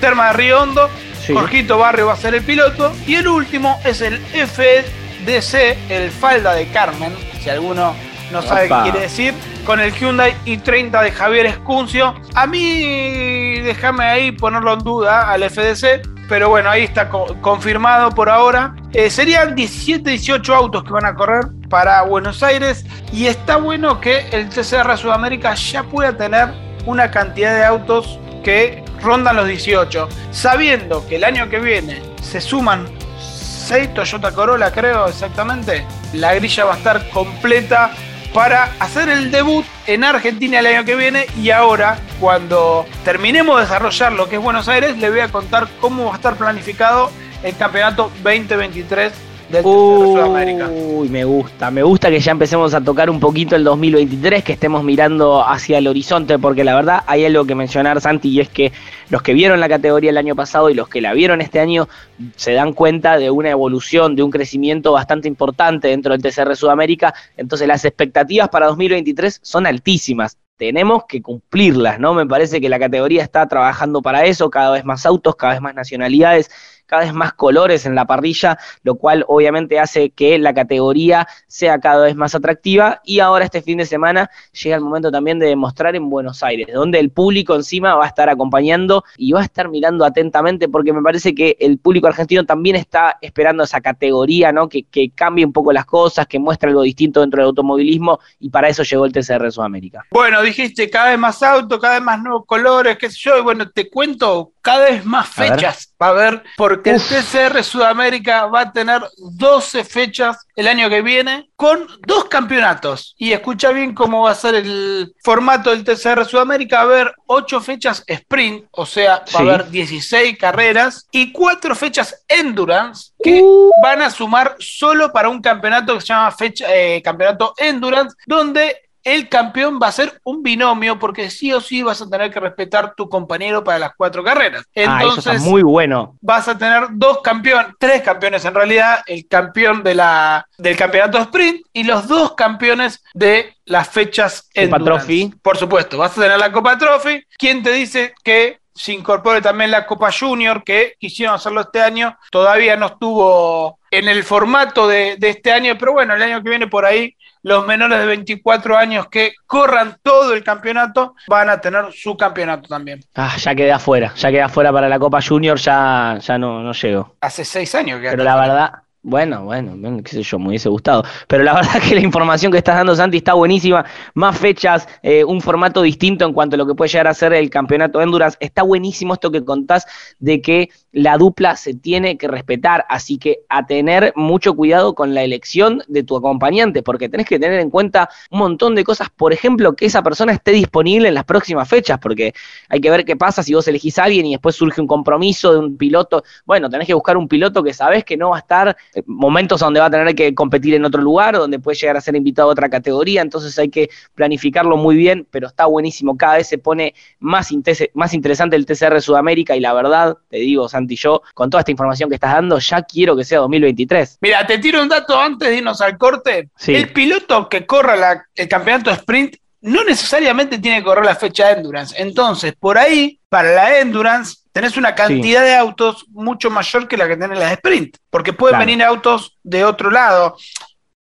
Terma 0.01 0.29
de 0.29 0.33
Río 0.35 0.63
Hondo 0.63 0.91
Jorgito 1.33 1.79
Barrio 1.79 2.07
va 2.07 2.15
a 2.15 2.17
ser 2.17 2.35
el 2.35 2.43
piloto. 2.43 2.93
Y 3.07 3.15
el 3.15 3.29
último 3.29 3.79
es 3.85 4.01
el 4.01 4.19
FDC, 4.19 5.91
el 5.91 6.11
Falda 6.11 6.55
de 6.55 6.69
Carmen, 6.69 7.13
si 7.43 7.51
alguno 7.51 7.95
no 8.31 8.43
sabe 8.43 8.69
qué 8.69 8.75
quiere 8.85 9.01
decir, 9.01 9.35
con 9.65 9.81
el 9.81 9.93
Hyundai 9.93 10.35
i30 10.47 11.03
de 11.03 11.13
Javier 11.13 11.47
Escuncio. 11.47 12.15
A 12.35 12.47
mí, 12.47 13.61
déjame 13.61 14.05
ahí 14.05 14.33
ponerlo 14.33 14.75
en 14.75 14.79
duda 14.81 15.31
al 15.31 15.49
FDC, 15.49 16.03
pero 16.29 16.49
bueno, 16.49 16.71
ahí 16.71 16.85
está 16.85 17.09
confirmado 17.09 18.11
por 18.11 18.29
ahora. 18.29 18.75
Eh, 18.93 19.11
serían 19.11 19.55
17, 19.55 20.11
18 20.11 20.55
autos 20.55 20.85
que 20.85 20.93
van 20.93 21.07
a 21.07 21.15
correr 21.15 21.47
para 21.69 22.03
Buenos 22.03 22.43
Aires 22.43 22.85
y 23.13 23.27
está 23.27 23.57
bueno 23.57 24.01
que 24.01 24.29
el 24.31 24.49
TCR 24.49 24.97
Sudamérica 24.97 25.55
ya 25.55 25.83
pueda 25.83 26.17
tener 26.17 26.49
una 26.87 27.11
cantidad 27.11 27.55
de 27.55 27.65
autos 27.65 28.19
que 28.43 28.85
rondan 29.03 29.37
los 29.37 29.47
18, 29.47 30.09
sabiendo 30.31 31.07
que 31.07 31.17
el 31.17 31.25
año 31.25 31.49
que 31.49 31.59
viene 31.59 32.03
se 32.23 32.41
suman 32.41 32.87
6 33.19 33.95
Toyota 33.95 34.33
Corolla, 34.33 34.73
creo 34.73 35.07
exactamente, 35.07 35.87
la 36.13 36.35
grilla 36.35 36.65
va 36.65 36.75
a 36.75 36.77
estar 36.77 37.09
completa 37.11 37.93
para 38.33 38.73
hacer 38.79 39.09
el 39.09 39.31
debut 39.31 39.65
en 39.87 40.05
Argentina 40.05 40.61
el 40.61 40.67
año 40.67 40.85
que 40.85 40.97
viene. 40.97 41.27
Y 41.37 41.51
ahora 41.51 41.99
cuando 42.21 42.87
terminemos 43.05 43.57
de 43.57 43.63
desarrollar 43.63 44.13
lo 44.13 44.29
que 44.29 44.37
es 44.37 44.43
Buenos 44.43 44.69
Aires 44.69 44.97
les 44.99 45.11
voy 45.11 45.21
a 45.21 45.29
contar 45.29 45.69
cómo 45.81 46.07
va 46.07 46.13
a 46.13 46.17
estar 46.17 46.37
planificado 46.37 47.11
el 47.43 47.57
campeonato 47.57 48.11
2023 48.23 49.13
Uy, 49.53 51.09
me 51.09 51.25
gusta, 51.25 51.73
me 51.73 51.83
gusta 51.83 52.09
que 52.09 52.21
ya 52.21 52.31
empecemos 52.31 52.73
a 52.73 52.81
tocar 52.81 53.11
un 53.11 53.19
poquito 53.19 53.57
el 53.57 53.65
2023, 53.65 54.45
que 54.45 54.53
estemos 54.53 54.85
mirando 54.85 55.45
hacia 55.45 55.79
el 55.79 55.89
horizonte, 55.89 56.39
porque 56.39 56.63
la 56.63 56.77
verdad 56.77 57.03
hay 57.07 57.25
algo 57.25 57.45
que 57.45 57.57
mencionar, 57.57 58.01
Santi, 58.01 58.29
y 58.29 58.41
es 58.41 58.49
que 58.49 58.73
los 59.09 59.23
que 59.23 59.35
vieron 59.35 59.59
la 59.59 59.69
categoría 59.69 60.11
el 60.11 60.19
año 60.19 60.37
pasado 60.37 60.71
y 60.71 60.75
los 60.75 60.89
que 60.89 61.01
la 61.01 61.15
vieron 61.15 61.41
este 61.41 61.59
año 61.59 61.89
se 62.37 62.53
dan 62.53 62.73
cuenta 62.75 63.19
de 63.19 63.33
una 63.33 63.51
evolución, 63.51 64.15
de 64.15 64.23
un 64.23 64.31
crecimiento 64.31 64.93
bastante 64.93 65.27
importante 65.27 65.89
dentro 65.89 66.17
del 66.17 66.23
TCR 66.23 66.55
Sudamérica, 66.55 67.13
entonces 67.37 67.67
las 67.67 67.85
expectativas 67.85 68.51
para 68.51 68.67
2023 68.69 69.41
son 69.43 69.67
altísimas. 69.67 70.39
Tenemos 70.59 71.07
que 71.09 71.23
cumplirlas, 71.23 71.99
¿no? 71.99 72.13
Me 72.13 72.27
parece 72.27 72.61
que 72.61 72.69
la 72.69 72.79
categoría 72.79 73.23
está 73.23 73.49
trabajando 73.49 74.03
para 74.03 74.27
eso, 74.27 74.51
cada 74.51 74.71
vez 74.73 74.85
más 74.85 75.07
autos, 75.07 75.35
cada 75.35 75.55
vez 75.55 75.63
más 75.63 75.75
nacionalidades, 75.75 76.51
cada 76.91 77.05
vez 77.05 77.15
más 77.15 77.35
colores 77.35 77.87
en 77.87 77.95
la 77.95 78.05
parrilla, 78.05 78.59
lo 78.83 78.97
cual 78.97 79.25
obviamente 79.29 79.79
hace 79.79 80.11
que 80.11 80.41
la 80.41 80.53
categoría 80.53 81.29
sea 81.47 81.79
cada 81.79 82.07
vez 82.07 82.17
más 82.17 82.35
atractiva 82.35 83.01
y 83.05 83.21
ahora 83.21 83.45
este 83.45 83.63
fin 83.63 83.79
de 83.79 83.87
semana 83.87 84.29
llega 84.61 84.75
el 84.75 84.83
momento 84.83 85.13
también 85.13 85.39
de 85.39 85.47
demostrar 85.47 85.95
en 85.95 86.11
Buenos 86.11 86.43
Aires, 86.43 86.67
donde 86.75 86.99
el 86.99 87.11
público 87.11 87.55
encima 87.55 87.95
va 87.95 88.07
a 88.07 88.09
estar 88.09 88.29
acompañando 88.29 89.05
y 89.17 89.31
va 89.31 89.41
a 89.41 89.45
estar 89.45 89.69
mirando 89.69 90.05
atentamente 90.05 90.69
porque 90.69 90.93
me 90.93 91.01
parece 91.01 91.33
que 91.33 91.57
el 91.61 91.79
público 91.79 92.09
argentino 92.09 92.45
también 92.45 92.75
está 92.75 93.19
esperando 93.21 93.63
esa 93.63 93.81
categoría, 93.81 94.51
¿no? 94.51 94.69
Que, 94.69 94.83
que 94.83 95.11
cambie 95.11 95.45
un 95.45 95.53
poco 95.53 95.73
las 95.73 95.87
cosas, 95.87 96.27
que 96.27 96.41
muestre 96.41 96.71
algo 96.71 96.83
distinto 96.83 97.21
dentro 97.21 97.41
del 97.41 97.51
automovilismo 97.51 98.19
y 98.41 98.51
para 98.51 98.69
eso 98.69 98.83
llegó 98.83 99.05
el 99.05 99.13
TCR 99.13 99.53
Sudamérica. 99.53 100.07
Bueno, 100.11 100.43
dijiste 100.43 100.91
cada 100.91 101.11
vez 101.11 101.21
más 101.21 101.41
auto, 101.45 101.79
cada 101.79 101.95
vez 101.95 102.03
más 102.03 102.21
nuevos 102.21 102.47
colores, 102.47 102.99
qué 102.99 103.09
sé 103.09 103.17
yo, 103.21 103.39
y 103.39 103.43
bueno, 103.43 103.71
te 103.71 103.89
cuento 103.89 104.55
cada 104.61 104.87
vez 104.87 105.05
más 105.05 105.29
fechas 105.29 105.90
va 106.01 106.07
a 106.07 106.11
haber, 106.11 106.43
porque 106.57 106.91
el 106.91 107.03
TCR 107.03 107.63
Sudamérica 107.63 108.47
va 108.47 108.61
a 108.61 108.73
tener 108.73 109.03
12 109.19 109.85
fechas 109.85 110.47
el 110.57 110.69
año 110.69 110.89
que 110.89 111.03
viene 111.03 111.51
con 111.57 111.87
dos 112.07 112.25
campeonatos. 112.27 113.15
Y 113.19 113.33
escucha 113.33 113.71
bien 113.73 113.95
cómo 113.95 114.23
va 114.23 114.31
a 114.31 114.35
ser 114.35 114.55
el 114.55 115.15
formato 115.23 115.71
del 115.71 115.85
TCR 115.85 116.25
Sudamérica. 116.25 116.77
Va 116.77 116.83
a 116.83 116.85
haber 116.85 117.15
8 117.27 117.61
fechas 117.61 118.03
sprint, 118.07 118.67
o 118.71 118.87
sea, 118.87 119.25
va 119.35 119.39
a 119.39 119.43
haber 119.43 119.71
16 119.71 120.39
carreras 120.39 121.07
y 121.11 121.33
4 121.33 121.75
fechas 121.75 122.25
endurance 122.29 123.13
que 123.23 123.43
uh. 123.43 123.71
van 123.83 124.03
a 124.03 124.11
sumar 124.11 124.57
solo 124.59 125.13
para 125.13 125.29
un 125.29 125.41
campeonato 125.41 125.95
que 125.95 126.01
se 126.01 126.07
llama 126.09 126.31
fecha, 126.33 126.67
eh, 126.75 127.03
campeonato 127.03 127.55
endurance, 127.59 128.17
donde 128.27 128.90
el 129.05 129.29
campeón 129.29 129.79
va 129.83 129.89
a 129.89 129.93
ser 129.93 130.21
un 130.25 130.43
binomio 130.43 130.99
porque 130.99 131.31
sí 131.31 131.53
o 131.53 131.61
sí 131.61 131.83
vas 131.83 132.03
a 132.03 132.09
tener 132.09 132.31
que 132.31 132.41
respetar 132.41 132.95
tu 132.95 133.09
compañero 133.09 133.65
para 133.65 133.79
las 133.79 133.93
cuatro 133.97 134.23
carreras. 134.23 134.65
Entonces, 134.75 135.27
ah, 135.27 135.35
eso 135.35 135.45
muy 135.45 135.63
bueno. 135.63 136.17
Vas 136.21 136.49
a 136.49 136.59
tener 136.59 136.89
dos 136.93 137.21
campeones, 137.23 137.75
tres 137.79 138.03
campeones 138.03 138.45
en 138.45 138.55
realidad, 138.55 139.01
el 139.07 139.27
campeón 139.27 139.83
de 139.83 139.95
la, 139.95 140.47
del 140.59 140.77
campeonato 140.77 141.19
sprint 141.19 141.67
y 141.73 141.85
los 141.85 142.07
dos 142.09 142.35
campeones 142.35 143.03
de 143.15 143.57
las 143.65 143.89
fechas 143.89 144.49
Copa 144.55 144.79
Trophy. 144.79 145.35
Por 145.43 145.57
supuesto, 145.57 145.99
vas 145.99 146.17
a 146.19 146.23
tener 146.23 146.39
la 146.39 146.53
Copa 146.53 146.77
Trophy. 146.77 147.25
¿Quién 147.39 147.63
te 147.63 147.73
dice 147.73 148.15
que 148.23 148.61
se 148.81 148.95
incorpore 148.95 149.43
también 149.43 149.71
la 149.71 149.85
Copa 149.85 150.11
Junior, 150.11 150.65
que 150.65 150.95
quisieron 150.99 151.35
hacerlo 151.35 151.61
este 151.61 151.83
año, 151.83 152.17
todavía 152.31 152.77
no 152.77 152.87
estuvo 152.87 153.79
en 153.91 154.09
el 154.09 154.25
formato 154.25 154.89
de, 154.89 155.17
de, 155.19 155.29
este 155.29 155.53
año, 155.53 155.77
pero 155.79 155.93
bueno, 155.93 156.15
el 156.15 156.23
año 156.23 156.43
que 156.43 156.49
viene 156.49 156.67
por 156.67 156.87
ahí 156.87 157.15
los 157.43 157.67
menores 157.67 157.99
de 157.99 158.07
24 158.07 158.79
años 158.79 159.09
que 159.09 159.35
corran 159.47 159.99
todo 160.03 160.33
el 160.33 160.43
campeonato 160.43 161.15
van 161.29 161.51
a 161.51 161.61
tener 161.61 161.93
su 161.93 162.17
campeonato 162.17 162.69
también. 162.69 163.05
Ah, 163.15 163.37
ya 163.37 163.55
quedé 163.55 163.73
afuera, 163.73 164.15
ya 164.17 164.31
quedé 164.31 164.43
afuera 164.43 164.73
para 164.73 164.89
la 164.89 164.99
Copa 164.99 165.21
Junior, 165.21 165.59
ya, 165.59 166.19
ya 166.19 166.39
no, 166.39 166.63
no 166.63 166.73
llego. 166.73 167.17
Hace 167.21 167.45
seis 167.45 167.75
años 167.75 168.01
que 168.01 168.09
Pero 168.09 168.25
la 168.25 168.37
verdad, 168.37 168.73
bueno, 169.03 169.47
bueno, 169.47 170.03
qué 170.03 170.11
sé 170.11 170.23
yo, 170.23 170.39
me 170.39 170.49
hubiese 170.49 170.69
gustado. 170.69 171.03
Pero 171.27 171.43
la 171.43 171.55
verdad 171.57 171.81
que 171.81 171.95
la 171.95 172.03
información 172.03 172.53
que 172.53 172.59
estás 172.59 172.77
dando, 172.77 172.95
Santi, 172.95 173.17
está 173.17 173.33
buenísima. 173.33 173.85
Más 174.13 174.37
fechas, 174.37 174.87
eh, 175.03 175.25
un 175.25 175.41
formato 175.41 175.81
distinto 175.81 176.27
en 176.27 176.35
cuanto 176.35 176.57
a 176.57 176.59
lo 176.59 176.67
que 176.67 176.75
puede 176.75 176.91
llegar 176.91 177.09
a 177.09 177.15
ser 177.15 177.33
el 177.33 177.49
campeonato 177.49 178.03
Endurance. 178.03 178.37
Está 178.41 178.63
buenísimo 178.63 179.15
esto 179.15 179.31
que 179.31 179.43
contás 179.43 179.87
de 180.19 180.43
que 180.43 180.69
la 180.93 181.17
dupla 181.17 181.57
se 181.57 181.73
tiene 181.73 182.19
que 182.19 182.29
respetar. 182.29 182.85
Así 182.91 183.17
que 183.17 183.41
a 183.49 183.65
tener 183.65 184.13
mucho 184.17 184.55
cuidado 184.55 184.95
con 184.95 185.15
la 185.15 185.23
elección 185.23 185.83
de 185.89 186.03
tu 186.03 186.17
acompañante, 186.17 186.83
porque 186.83 187.09
tenés 187.09 187.27
que 187.27 187.39
tener 187.39 187.59
en 187.59 187.71
cuenta 187.71 188.11
un 188.31 188.41
montón 188.41 188.75
de 188.75 188.85
cosas. 188.85 189.09
Por 189.09 189.33
ejemplo, 189.33 189.75
que 189.75 189.87
esa 189.87 190.03
persona 190.03 190.33
esté 190.33 190.53
disponible 190.53 191.09
en 191.09 191.15
las 191.15 191.25
próximas 191.25 191.67
fechas, 191.67 191.99
porque 192.01 192.35
hay 192.69 192.81
que 192.83 192.91
ver 192.91 193.07
qué 193.07 193.17
pasa 193.17 193.43
si 193.43 193.55
vos 193.55 193.67
elegís 193.67 193.99
a 193.99 194.05
alguien 194.05 194.27
y 194.27 194.33
después 194.33 194.57
surge 194.57 194.83
un 194.83 194.87
compromiso 194.87 195.53
de 195.53 195.59
un 195.59 195.79
piloto. 195.79 196.23
Bueno, 196.45 196.69
tenés 196.69 196.87
que 196.87 196.95
buscar 196.95 197.17
un 197.17 197.29
piloto 197.29 197.63
que 197.63 197.73
sabés 197.73 198.05
que 198.05 198.19
no 198.19 198.31
va 198.31 198.37
a 198.37 198.41
estar 198.41 198.77
momentos 199.07 199.61
donde 199.61 199.81
va 199.81 199.87
a 199.87 199.91
tener 199.91 200.15
que 200.15 200.35
competir 200.35 200.75
en 200.75 200.85
otro 200.85 201.01
lugar, 201.03 201.37
donde 201.37 201.59
puede 201.59 201.77
llegar 201.77 201.97
a 201.97 202.01
ser 202.01 202.17
invitado 202.17 202.49
a 202.49 202.53
otra 202.53 202.69
categoría, 202.69 203.23
entonces 203.23 203.59
hay 203.59 203.69
que 203.69 203.91
planificarlo 204.15 204.77
muy 204.77 204.97
bien, 204.97 205.27
pero 205.31 205.49
está 205.49 205.67
buenísimo, 205.67 206.17
cada 206.17 206.37
vez 206.37 206.49
se 206.49 206.59
pone 206.59 206.95
más, 207.19 207.51
más 207.95 208.15
interesante 208.15 208.57
el 208.57 208.67
TCR 208.67 209.01
Sudamérica 209.01 209.57
y 209.57 209.61
la 209.61 209.73
verdad, 209.73 210.17
te 210.29 210.39
digo, 210.39 210.69
Santi, 210.69 210.97
yo 210.97 211.23
con 211.35 211.51
toda 211.51 211.61
esta 211.61 211.71
información 211.71 212.09
que 212.09 212.17
estás 212.17 212.33
dando, 212.33 212.59
ya 212.59 212.83
quiero 212.83 213.17
que 213.17 213.25
sea 213.25 213.39
2023. 213.41 214.19
Mira, 214.21 214.47
te 214.47 214.59
tiro 214.59 214.83
un 214.83 214.89
dato 214.89 215.19
antes 215.19 215.49
de 215.49 215.57
irnos 215.57 215.81
al 215.81 215.97
corte. 215.99 216.51
El 216.67 216.93
piloto 216.93 217.49
que 217.49 217.67
corra 217.67 218.27
el 218.35 218.49
campeonato 218.49 218.91
sprint 218.91 219.37
no 219.63 219.85
necesariamente 219.85 220.59
tiene 220.59 220.79
que 220.79 220.85
correr 220.85 221.05
la 221.05 221.15
fecha 221.15 221.49
de 221.49 221.55
endurance. 221.55 221.95
Entonces, 221.99 222.55
por 222.59 222.79
ahí, 222.79 223.21
para 223.29 223.53
la 223.53 223.79
endurance, 223.79 224.40
tenés 224.53 224.77
una 224.77 224.95
cantidad 224.95 225.43
de 225.43 225.55
autos 225.55 226.07
mucho 226.11 226.51
mayor 226.51 226.89
que 226.89 226.97
la 226.97 227.09
que 227.09 227.17
tenés 227.17 227.39
la 227.39 227.49
de 227.49 227.55
sprint, 227.55 227.97
porque 228.11 228.33
pueden 228.33 228.59
venir 228.59 228.83
autos 228.83 229.39
de 229.43 229.65
otro 229.65 229.91
lado. 229.91 230.37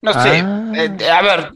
No 0.03 0.13
sé, 0.13 0.43
ah. 0.45 0.73
eh, 0.75 1.11
a 1.11 1.23
ver, 1.23 1.53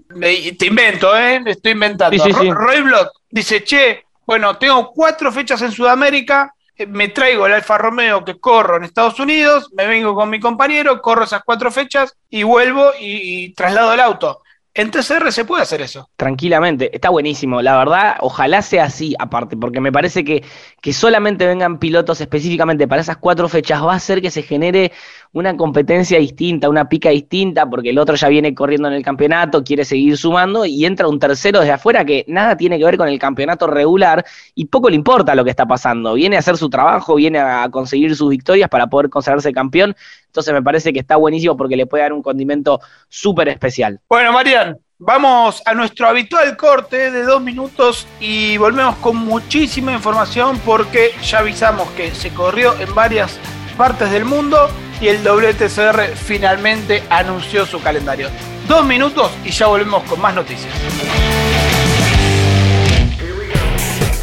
te 0.59 0.67
invento, 0.67 1.17
¿eh? 1.17 1.43
Estoy 1.47 1.73
inventando. 1.73 2.17
Roy 2.53 2.81
Block 2.83 3.13
dice, 3.31 3.63
che, 3.63 4.05
bueno, 4.27 4.57
tengo 4.57 4.91
cuatro 4.93 5.31
fechas 5.31 5.63
en 5.63 5.73
Sudamérica, 5.73 6.55
eh, 6.75 6.87
me 6.87 7.09
traigo 7.09 7.47
el 7.47 7.53
Alfa 7.53 7.79
Romeo 7.79 8.25
que 8.25 8.41
corro 8.41 8.77
en 8.77 8.85
Estados 8.85 9.21
Unidos, 9.21 9.71
me 9.75 9.87
vengo 9.87 10.15
con 10.15 10.31
mi 10.31 10.41
compañero, 10.41 11.01
corro 11.01 11.25
esas 11.25 11.43
cuatro 11.45 11.71
fechas 11.71 12.17
y 12.29 12.43
vuelvo 12.43 12.93
y 12.99 13.53
traslado 13.55 13.93
el 13.93 14.01
auto. 14.01 14.43
En 14.73 14.93
TCR 14.93 15.33
se 15.33 15.45
puede 15.45 15.63
hacer 15.63 15.83
eso. 15.83 16.09
Tranquilamente, 16.17 16.95
está 16.95 17.11
buenísimo. 17.11 17.61
La 17.61 17.77
verdad, 17.77 18.17
ojalá 18.21 18.63
sea 18.63 18.85
así, 18.85 19.17
aparte, 19.19 19.57
porque 19.57 19.81
me 19.81 19.91
parece 19.91 20.23
que, 20.25 20.45
que 20.81 20.93
solamente 20.93 21.45
vengan 21.45 21.81
pilotos 21.81 22.21
específicamente 22.21 22.87
para 22.87 23.03
esas 23.03 23.17
cuatro 23.17 23.49
fechas 23.49 23.83
va 23.83 23.95
a 23.95 23.97
hacer 23.97 24.23
que 24.23 24.31
se 24.31 24.43
genere 24.43 24.93
una 25.33 25.57
competencia 25.57 26.19
distinta, 26.19 26.69
una 26.69 26.89
pica 26.89 27.11
distinta, 27.11 27.69
porque 27.69 27.91
el 27.91 27.99
otro 27.99 28.15
ya 28.15 28.29
viene 28.29 28.55
corriendo 28.55 28.87
en 28.87 28.95
el 28.95 29.03
campeonato, 29.05 29.65
quiere 29.65 29.85
seguir 29.85 30.17
sumando 30.17 30.65
y 30.65 30.85
entra 30.85 31.09
un 31.09 31.19
tercero 31.19 31.61
desde 31.61 31.73
afuera 31.73 32.05
que 32.05 32.25
nada 32.29 32.57
tiene 32.57 32.79
que 32.79 32.85
ver 32.85 32.97
con 32.97 33.09
el 33.09 33.19
campeonato 33.19 33.67
regular 33.67 34.25
y 34.55 34.67
poco 34.67 34.89
le 34.89 34.97
importa 34.97 35.35
lo 35.35 35.43
que 35.43 35.51
está 35.51 35.67
pasando. 35.67 36.15
Viene 36.15 36.37
a 36.37 36.41
hacer 36.41 36.57
su 36.57 36.71
trabajo, 36.71 37.17
viene 37.17 37.41
a 37.41 37.69
conseguir 37.71 38.15
sus 38.15 38.31
victorias 38.31 38.69
para 38.69 38.87
poder 38.89 39.11
consagrarse 39.11 39.53
campeón. 39.53 39.97
Entonces 40.31 40.55
me 40.55 40.63
parece 40.63 40.93
que 40.93 41.01
está 41.01 41.17
buenísimo 41.17 41.57
porque 41.57 41.77
le 41.77 41.87
puede 41.87 42.05
dar 42.05 42.13
un 42.13 42.23
condimento 42.23 42.81
súper 43.09 43.49
especial. 43.49 44.01
Bueno, 44.09 44.33
Marian, 44.33 44.79
Vamos 45.03 45.63
a 45.65 45.73
nuestro 45.73 46.09
habitual 46.09 46.59
corte 46.59 47.11
de 47.11 47.23
dos 47.23 47.41
minutos 47.41 48.07
y 48.21 48.59
volvemos 48.59 48.97
con 48.97 49.17
muchísima 49.17 49.95
información 49.95 50.61
porque 50.63 51.13
ya 51.25 51.39
avisamos 51.39 51.89
que 51.93 52.15
se 52.15 52.29
corrió 52.35 52.79
en 52.79 52.95
varias 52.95 53.39
partes 53.79 54.11
del 54.11 54.27
mundo 54.27 54.69
y 55.01 55.09
el 55.09 55.25
WTCR 55.25 56.15
finalmente 56.17 57.03
anunció 57.09 57.65
su 57.65 57.81
calendario. 57.81 58.29
Dos 58.69 58.85
minutos 58.85 59.33
y 59.43 59.51
ya 59.53 59.69
volvemos 59.69 60.03
con 60.03 60.21
más 60.21 60.35
noticias. 60.35 60.71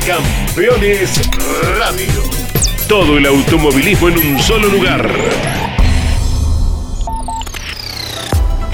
Campeones 0.05 1.19
Radio. 1.79 2.21
Todo 2.87 3.17
el 3.17 3.25
automovilismo 3.25 4.09
en 4.09 4.17
un 4.19 4.39
solo 4.39 4.67
lugar. 4.67 5.66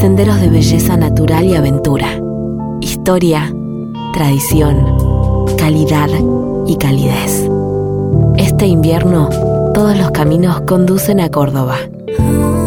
Senderos 0.00 0.40
de 0.40 0.48
belleza 0.48 0.96
natural 0.96 1.44
y 1.44 1.56
aventura. 1.56 2.20
Historia, 2.80 3.52
tradición, 4.14 4.86
calidad 5.58 6.08
y 6.68 6.76
calidez. 6.76 7.48
Este 8.36 8.66
invierno, 8.66 9.28
todos 9.74 9.98
los 9.98 10.12
caminos 10.12 10.60
conducen 10.60 11.18
a 11.18 11.30
Córdoba. 11.30 11.78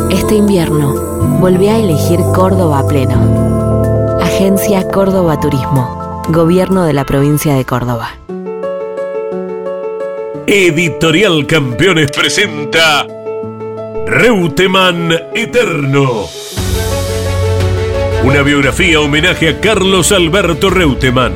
Este 0.10 0.36
invierno, 0.36 0.94
volví 1.40 1.70
a 1.70 1.78
elegir 1.78 2.20
Córdoba 2.36 2.86
pleno. 2.86 4.20
Agencia 4.20 4.90
Córdoba 4.90 5.40
Turismo, 5.40 6.24
Gobierno 6.28 6.84
de 6.84 6.92
la 6.92 7.06
provincia 7.06 7.56
de 7.56 7.64
Córdoba. 7.64 8.10
Editorial 10.48 11.48
Campeones 11.48 12.12
presenta 12.12 13.08
Reutemann 14.06 15.14
Eterno. 15.34 16.26
Una 18.24 18.44
biografía 18.44 19.00
homenaje 19.00 19.50
a 19.50 19.60
Carlos 19.60 20.12
Alberto 20.12 20.70
Reutemann 20.70 21.34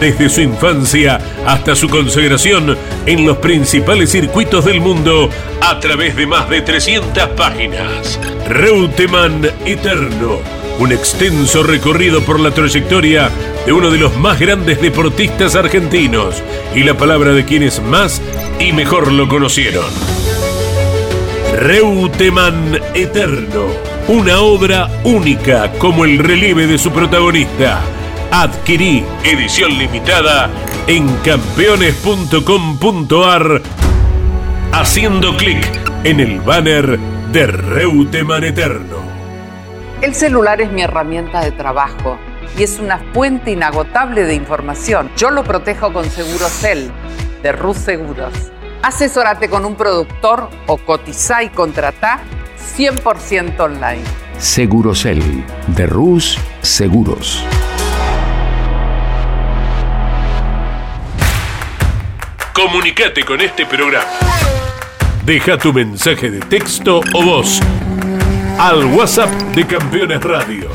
desde 0.00 0.28
su 0.28 0.40
infancia 0.40 1.20
hasta 1.46 1.76
su 1.76 1.88
consagración 1.88 2.76
en 3.06 3.26
los 3.26 3.36
principales 3.36 4.10
circuitos 4.10 4.64
del 4.64 4.80
mundo 4.80 5.28
a 5.60 5.78
través 5.78 6.16
de 6.16 6.26
más 6.26 6.48
de 6.48 6.62
300 6.62 7.28
páginas. 7.36 8.18
Reutemann 8.48 9.44
Eterno, 9.66 10.40
un 10.78 10.90
extenso 10.90 11.62
recorrido 11.62 12.22
por 12.22 12.40
la 12.40 12.50
trayectoria 12.50 13.30
de 13.66 13.72
uno 13.72 13.90
de 13.90 13.98
los 13.98 14.16
más 14.16 14.40
grandes 14.40 14.80
deportistas 14.80 15.54
argentinos 15.54 16.42
y 16.74 16.82
la 16.82 16.94
palabra 16.94 17.32
de 17.32 17.44
quienes 17.44 17.80
más 17.82 18.22
y 18.58 18.72
mejor 18.72 19.12
lo 19.12 19.28
conocieron. 19.28 19.84
Reutemann 21.58 22.80
Eterno, 22.94 23.66
una 24.08 24.40
obra 24.40 24.88
única 25.04 25.70
como 25.78 26.04
el 26.04 26.18
relieve 26.18 26.66
de 26.66 26.76
su 26.76 26.90
protagonista. 26.90 27.80
Adquirí 28.32 29.04
edición 29.22 29.78
limitada 29.78 30.50
en 30.86 31.06
campeones.com.ar 31.18 33.62
haciendo 34.72 35.36
clic 35.36 35.64
en 36.02 36.18
el 36.18 36.40
banner 36.40 36.98
de 37.30 37.46
Reutemann 37.46 38.42
Eterno. 38.44 38.96
El 40.00 40.14
celular 40.14 40.60
es 40.60 40.72
mi 40.72 40.82
herramienta 40.82 41.44
de 41.44 41.52
trabajo 41.52 42.18
y 42.58 42.64
es 42.64 42.80
una 42.80 42.98
fuente 43.12 43.52
inagotable 43.52 44.24
de 44.24 44.34
información. 44.34 45.12
Yo 45.16 45.30
lo 45.30 45.44
protejo 45.44 45.92
con 45.92 46.10
Segurocel 46.10 46.90
de 47.42 47.52
Rus 47.52 47.76
Seguros. 47.76 48.32
Asesórate 48.82 49.48
con 49.48 49.64
un 49.64 49.76
productor 49.76 50.50
o 50.66 50.76
cotiza 50.78 51.44
y 51.44 51.50
contrata 51.50 52.18
100% 52.76 53.60
online. 53.60 54.02
Segurocel 54.38 55.44
de 55.68 55.86
Rus 55.86 56.38
Seguros. 56.62 57.44
Comunicate 62.52 63.24
con 63.24 63.40
este 63.40 63.66
programa. 63.66 64.06
Deja 65.24 65.58
tu 65.58 65.72
mensaje 65.72 66.30
de 66.30 66.40
texto 66.40 67.00
o 67.14 67.22
voz 67.22 67.60
al 68.58 68.84
WhatsApp 68.86 69.30
de 69.54 69.66
Campeones 69.66 70.22
Radio. 70.22 70.68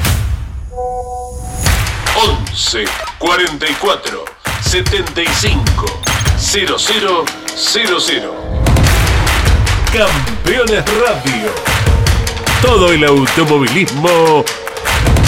11 2.16 2.86
44 3.20 4.26
75 4.62 5.86
0000. 6.38 8.37
Campeones 9.92 10.84
Radio. 11.00 11.50
Todo 12.62 12.92
el 12.92 13.04
automovilismo 13.06 14.44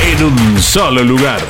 en 0.01 0.23
un 0.23 0.61
solo 0.61 1.03
lugar. 1.03 1.41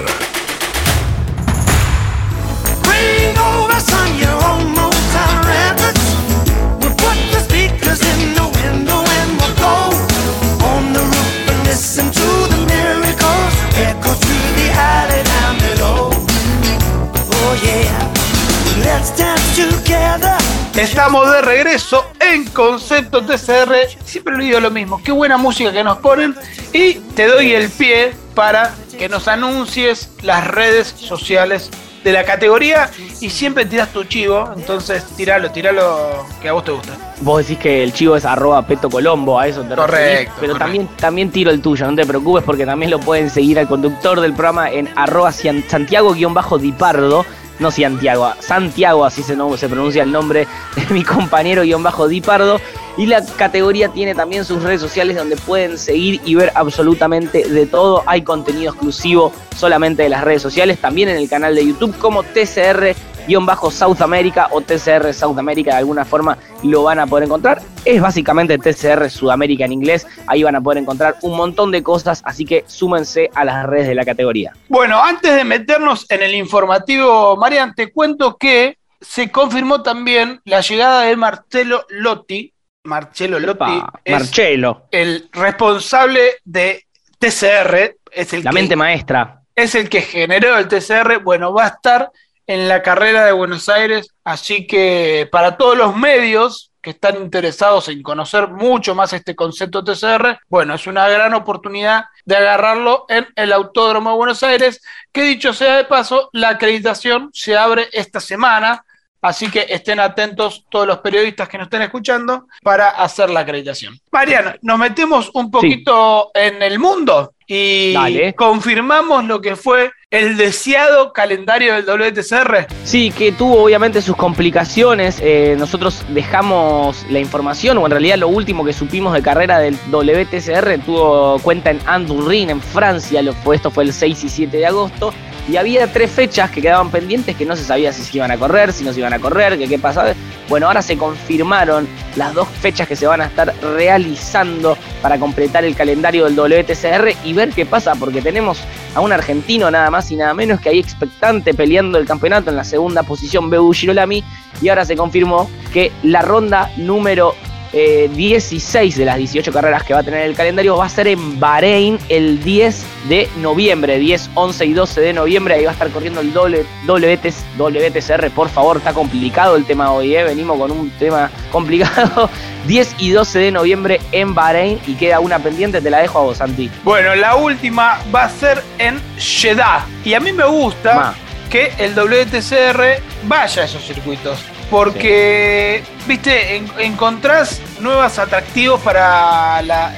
Estamos 20.79 21.29
de 21.29 21.41
regreso 21.41 22.05
en 22.21 22.45
Concepto 22.45 23.21
TCR. 23.21 23.75
Siempre 24.05 24.37
le 24.37 24.45
digo 24.45 24.61
lo 24.61 24.71
mismo. 24.71 25.01
Qué 25.03 25.11
buena 25.11 25.35
música 25.37 25.73
que 25.73 25.83
nos 25.83 25.97
ponen. 25.97 26.33
Y 26.71 26.93
te 26.93 27.27
doy 27.27 27.51
el 27.51 27.69
pie 27.69 28.13
para 28.33 28.73
que 28.97 29.09
nos 29.09 29.27
anuncies 29.27 30.09
las 30.21 30.47
redes 30.47 30.87
sociales 30.97 31.69
de 32.05 32.13
la 32.13 32.23
categoría. 32.23 32.89
Y 33.19 33.29
siempre 33.29 33.65
tiras 33.65 33.91
tu 33.91 34.05
chivo. 34.05 34.53
Entonces, 34.55 35.03
tiralo, 35.17 35.51
tiralo 35.51 36.25
que 36.41 36.47
a 36.47 36.53
vos 36.53 36.63
te 36.63 36.71
gusta. 36.71 36.93
Vos 37.19 37.45
decís 37.45 37.61
que 37.61 37.83
el 37.83 37.91
chivo 37.91 38.15
es 38.15 38.23
arroba 38.23 38.65
peto 38.65 38.89
colombo, 38.89 39.37
a 39.37 39.47
eso 39.47 39.63
te 39.63 39.75
Correcto, 39.75 39.97
referís, 39.97 40.29
Pero 40.39 40.53
correcto. 40.53 40.59
también, 40.59 40.87
también 40.95 41.29
tiro 41.29 41.51
el 41.51 41.61
tuyo, 41.61 41.91
no 41.91 41.95
te 41.97 42.05
preocupes 42.05 42.45
porque 42.45 42.65
también 42.65 42.89
lo 42.89 43.01
pueden 43.01 43.29
seguir 43.29 43.59
al 43.59 43.67
conductor 43.67 44.21
del 44.21 44.31
programa 44.31 44.71
en 44.71 44.89
arroba 44.95 45.33
Santiago-Dipardo. 45.33 47.25
No 47.59 47.71
Santiago, 47.71 48.31
Santiago, 48.39 49.05
así 49.05 49.21
se, 49.21 49.35
se 49.57 49.69
pronuncia 49.69 50.03
el 50.03 50.11
nombre 50.11 50.47
de 50.75 50.93
mi 50.93 51.03
compañero 51.03 51.63
guion 51.63 51.83
bajo 51.83 52.07
Dipardo. 52.07 52.59
Y 52.97 53.05
la 53.05 53.23
categoría 53.25 53.89
tiene 53.89 54.13
también 54.13 54.43
sus 54.43 54.61
redes 54.61 54.81
sociales 54.81 55.15
donde 55.15 55.37
pueden 55.37 55.77
seguir 55.77 56.19
y 56.25 56.35
ver 56.35 56.51
absolutamente 56.55 57.47
de 57.47 57.65
todo. 57.65 58.03
Hay 58.05 58.23
contenido 58.23 58.71
exclusivo 58.71 59.31
solamente 59.55 60.03
de 60.03 60.09
las 60.09 60.23
redes 60.23 60.41
sociales, 60.41 60.79
también 60.79 61.07
en 61.07 61.17
el 61.17 61.29
canal 61.29 61.55
de 61.55 61.65
YouTube 61.65 61.97
como 61.97 62.23
TCR 62.23 62.95
guion 63.29 63.45
bajo 63.45 63.69
South 63.69 64.01
America 64.01 64.47
o 64.51 64.61
TCR 64.61 65.13
South 65.13 65.37
America 65.37 65.71
de 65.71 65.77
alguna 65.77 66.03
forma 66.03 66.37
lo 66.63 66.83
van 66.83 66.99
a 66.99 67.05
poder 67.05 67.25
encontrar. 67.25 67.61
Es 67.85 68.01
básicamente 68.01 68.57
TCR 68.57 69.09
Sudamérica 69.09 69.65
en 69.65 69.71
inglés. 69.71 70.07
Ahí 70.25 70.41
van 70.41 70.55
a 70.55 70.61
poder 70.61 70.79
encontrar 70.79 71.15
un 71.21 71.37
montón 71.37 71.71
de 71.71 71.83
cosas, 71.83 72.21
así 72.25 72.43
que 72.43 72.63
súmense 72.67 73.29
a 73.35 73.45
las 73.45 73.65
redes 73.65 73.87
de 73.87 73.95
la 73.95 74.03
categoría. 74.03 74.53
Bueno, 74.67 75.01
antes 75.01 75.35
de 75.35 75.43
meternos 75.43 76.09
en 76.09 76.23
el 76.23 76.33
informativo, 76.33 77.37
Marian, 77.37 77.75
te 77.75 77.91
cuento 77.91 78.35
que 78.35 78.79
se 78.99 79.29
confirmó 79.31 79.83
también 79.83 80.41
la 80.43 80.61
llegada 80.61 81.03
de 81.03 81.15
Marcelo 81.15 81.85
Lotti. 81.89 82.51
Marcelo 82.83 83.39
Lotti 83.39 83.83
es 84.03 84.13
Marcelo, 84.13 84.87
el 84.89 85.29
responsable 85.31 86.37
de 86.43 86.85
TCR, 87.19 87.95
es 88.11 88.33
el, 88.33 88.43
la 88.43 88.49
que, 88.49 88.55
mente 88.55 88.75
maestra. 88.75 89.41
es 89.55 89.75
el 89.75 89.87
que 89.87 90.01
generó 90.01 90.57
el 90.57 90.67
TCR. 90.67 91.19
Bueno, 91.21 91.53
va 91.53 91.65
a 91.65 91.67
estar 91.67 92.11
en 92.49 92.67
la 92.67 92.81
carrera 92.81 93.25
de 93.25 93.31
Buenos 93.31 93.69
Aires, 93.69 94.15
así 94.23 94.65
que 94.65 95.29
para 95.31 95.55
todos 95.55 95.77
los 95.77 95.95
medios 95.95 96.71
que 96.81 96.89
están 96.89 97.17
interesados 97.17 97.89
en 97.89 98.01
conocer 98.01 98.47
mucho 98.47 98.95
más 98.95 99.13
este 99.13 99.35
concepto 99.35 99.83
TCR, 99.83 100.39
bueno, 100.47 100.73
es 100.73 100.87
una 100.87 101.07
gran 101.07 101.35
oportunidad 101.35 102.05
de 102.25 102.37
agarrarlo 102.37 103.05
en 103.07 103.27
el 103.35 103.53
Autódromo 103.53 104.09
de 104.09 104.15
Buenos 104.15 104.41
Aires, 104.41 104.81
que 105.11 105.21
dicho 105.21 105.53
sea 105.53 105.77
de 105.77 105.85
paso, 105.85 106.31
la 106.33 106.49
acreditación 106.49 107.29
se 107.33 107.55
abre 107.55 107.87
esta 107.91 108.19
semana, 108.19 108.83
así 109.21 109.49
que 109.49 109.65
estén 109.69 109.99
atentos 109.99 110.65
todos 110.69 110.87
los 110.87 110.99
periodistas 110.99 111.47
que 111.47 111.57
nos 111.57 111.65
estén 111.65 111.81
escuchando 111.81 112.47
para 112.63 112.89
hacer 112.89 113.29
la 113.29 113.41
acreditación. 113.41 113.99
Mariana, 114.11 114.55
nos 114.61 114.79
metemos 114.79 115.29
un 115.33 115.51
poquito 115.51 116.31
en 116.33 116.61
el 116.61 116.79
mundo 116.79 117.33
y 117.47 117.93
Dale. 117.93 118.33
confirmamos 118.35 119.25
lo 119.25 119.41
que 119.41 119.55
fue 119.55 119.91
el 120.11 120.37
deseado 120.37 121.13
calendario 121.13 121.73
del 121.73 121.85
WTCR. 121.85 122.67
Sí, 122.83 123.11
que 123.11 123.31
tuvo 123.31 123.63
obviamente 123.63 124.01
sus 124.01 124.15
complicaciones. 124.15 125.19
eh, 125.21 125.55
nosotros 125.57 126.03
dejamos 126.09 127.05
la 127.09 127.19
información, 127.19 127.77
o 127.77 127.85
en 127.85 127.91
realidad 127.91 128.17
lo 128.17 128.27
último 128.27 128.63
que 128.65 128.73
supimos 128.73 129.13
de 129.13 129.21
carrera 129.21 129.59
del 129.59 129.75
WTCR 129.91 130.79
tuvo 130.85 131.39
cuenta 131.39 131.71
en 131.71 131.79
Andurrin, 131.85 132.49
en 132.49 132.61
Francia. 132.61 133.21
Lo 133.21 133.33
esto 133.53 133.71
fue 133.71 133.83
el 133.83 133.93
6 133.93 134.23
y 134.23 134.29
7 134.29 134.57
de 134.57 134.65
agosto. 134.65 135.13
Y 135.47 135.57
había 135.57 135.91
tres 135.91 136.11
fechas 136.11 136.51
que 136.51 136.61
quedaban 136.61 136.91
pendientes 136.91 137.35
que 137.35 137.45
no 137.45 137.55
se 137.55 137.63
sabía 137.63 137.91
si 137.91 138.03
se 138.03 138.17
iban 138.17 138.29
a 138.31 138.37
correr, 138.37 138.71
si 138.71 138.83
no 138.83 138.93
se 138.93 138.99
iban 138.99 139.13
a 139.13 139.19
correr, 139.19 139.57
que 139.57 139.67
qué 139.67 139.79
pasaba. 139.79 140.13
Bueno, 140.47 140.67
ahora 140.67 140.81
se 140.81 140.97
confirmaron 140.97 141.87
las 142.15 142.33
dos 142.33 142.47
fechas 142.47 142.87
que 142.87 142.95
se 142.95 143.07
van 143.07 143.21
a 143.21 143.25
estar 143.25 143.53
realizando 143.75 144.77
para 145.01 145.17
completar 145.17 145.65
el 145.65 145.75
calendario 145.75 146.25
del 146.25 146.35
WTCR 146.35 147.15
y 147.23 147.33
ver 147.33 147.49
qué 147.49 147.65
pasa, 147.65 147.95
porque 147.95 148.21
tenemos 148.21 148.59
a 148.95 149.01
un 149.01 149.11
argentino 149.11 149.71
nada 149.71 149.89
más 149.89 150.11
y 150.11 150.15
nada 150.15 150.33
menos 150.33 150.59
que 150.59 150.69
ahí 150.69 150.79
expectante 150.79 151.53
peleando 151.53 151.97
el 151.97 152.05
campeonato 152.05 152.49
en 152.49 152.55
la 152.55 152.63
segunda 152.63 153.03
posición, 153.03 153.49
Bebu 153.49 153.73
Girolami, 153.73 154.23
y 154.61 154.69
ahora 154.69 154.85
se 154.85 154.95
confirmó 154.95 155.49
que 155.73 155.91
la 156.03 156.21
ronda 156.21 156.71
número 156.77 157.35
eh, 157.73 158.09
16 158.13 158.97
de 158.97 159.05
las 159.05 159.17
18 159.17 159.51
carreras 159.51 159.83
que 159.83 159.93
va 159.93 159.99
a 159.99 160.03
tener 160.03 160.21
el 160.21 160.35
calendario 160.35 160.75
va 160.75 160.85
a 160.85 160.89
ser 160.89 161.07
en 161.07 161.39
Bahrein 161.39 161.99
el 162.09 162.43
10 162.43 162.83
de 163.07 163.29
noviembre, 163.37 163.99
10, 163.99 164.31
11 164.33 164.65
y 164.65 164.73
12 164.73 165.01
de 165.01 165.13
noviembre, 165.13 165.53
ahí 165.53 165.63
va 165.63 165.71
a 165.71 165.73
estar 165.73 165.89
corriendo 165.89 166.21
el 166.21 166.33
doble, 166.33 166.65
WTC 166.87 167.57
WTCR, 167.57 168.29
por 168.31 168.49
favor, 168.49 168.77
está 168.77 168.93
complicado 168.93 169.55
el 169.55 169.65
tema 169.65 169.91
hoy, 169.91 170.15
¿eh? 170.15 170.23
venimos 170.23 170.57
con 170.57 170.71
un 170.71 170.89
tema 170.91 171.29
complicado, 171.51 172.29
10 172.67 172.95
y 172.99 173.11
12 173.11 173.39
de 173.39 173.51
noviembre 173.51 174.01
en 174.11 174.33
Bahrein 174.33 174.79
y 174.87 174.95
queda 174.95 175.19
una 175.19 175.39
pendiente, 175.39 175.81
te 175.81 175.89
la 175.89 175.99
dejo 175.99 176.19
a 176.19 176.21
vos, 176.23 176.37
Santi. 176.37 176.69
Bueno, 176.83 177.15
la 177.15 177.35
última 177.35 177.99
va 178.13 178.23
a 178.23 178.29
ser 178.29 178.63
en 178.77 178.99
Jeddah. 179.17 179.85
Y 180.03 180.13
a 180.13 180.19
mí 180.19 180.31
me 180.31 180.45
gusta 180.45 180.95
Ma. 180.95 181.15
que 181.49 181.71
el 181.77 181.93
WTCR 181.93 183.01
vaya 183.27 183.61
a 183.61 183.65
esos 183.65 183.83
circuitos. 183.83 184.39
Porque, 184.69 185.83
viste, 186.07 186.55
en- 186.55 186.69
encontrás 186.79 187.61
nuevos 187.79 188.19
atractivos 188.19 188.79
para 188.81 189.61
la, 189.63 189.93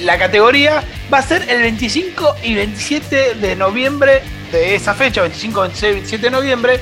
la 0.00 0.18
categoría. 0.18 0.82
Va 1.12 1.18
a 1.18 1.22
ser 1.22 1.48
el 1.48 1.62
25 1.62 2.36
y 2.42 2.54
27 2.54 3.34
de 3.36 3.54
noviembre 3.56 4.22
de 4.50 4.74
esa 4.74 4.94
fecha, 4.94 5.22
25, 5.22 5.60
26, 5.62 5.92
27 5.94 6.24
de 6.26 6.30
noviembre. 6.30 6.80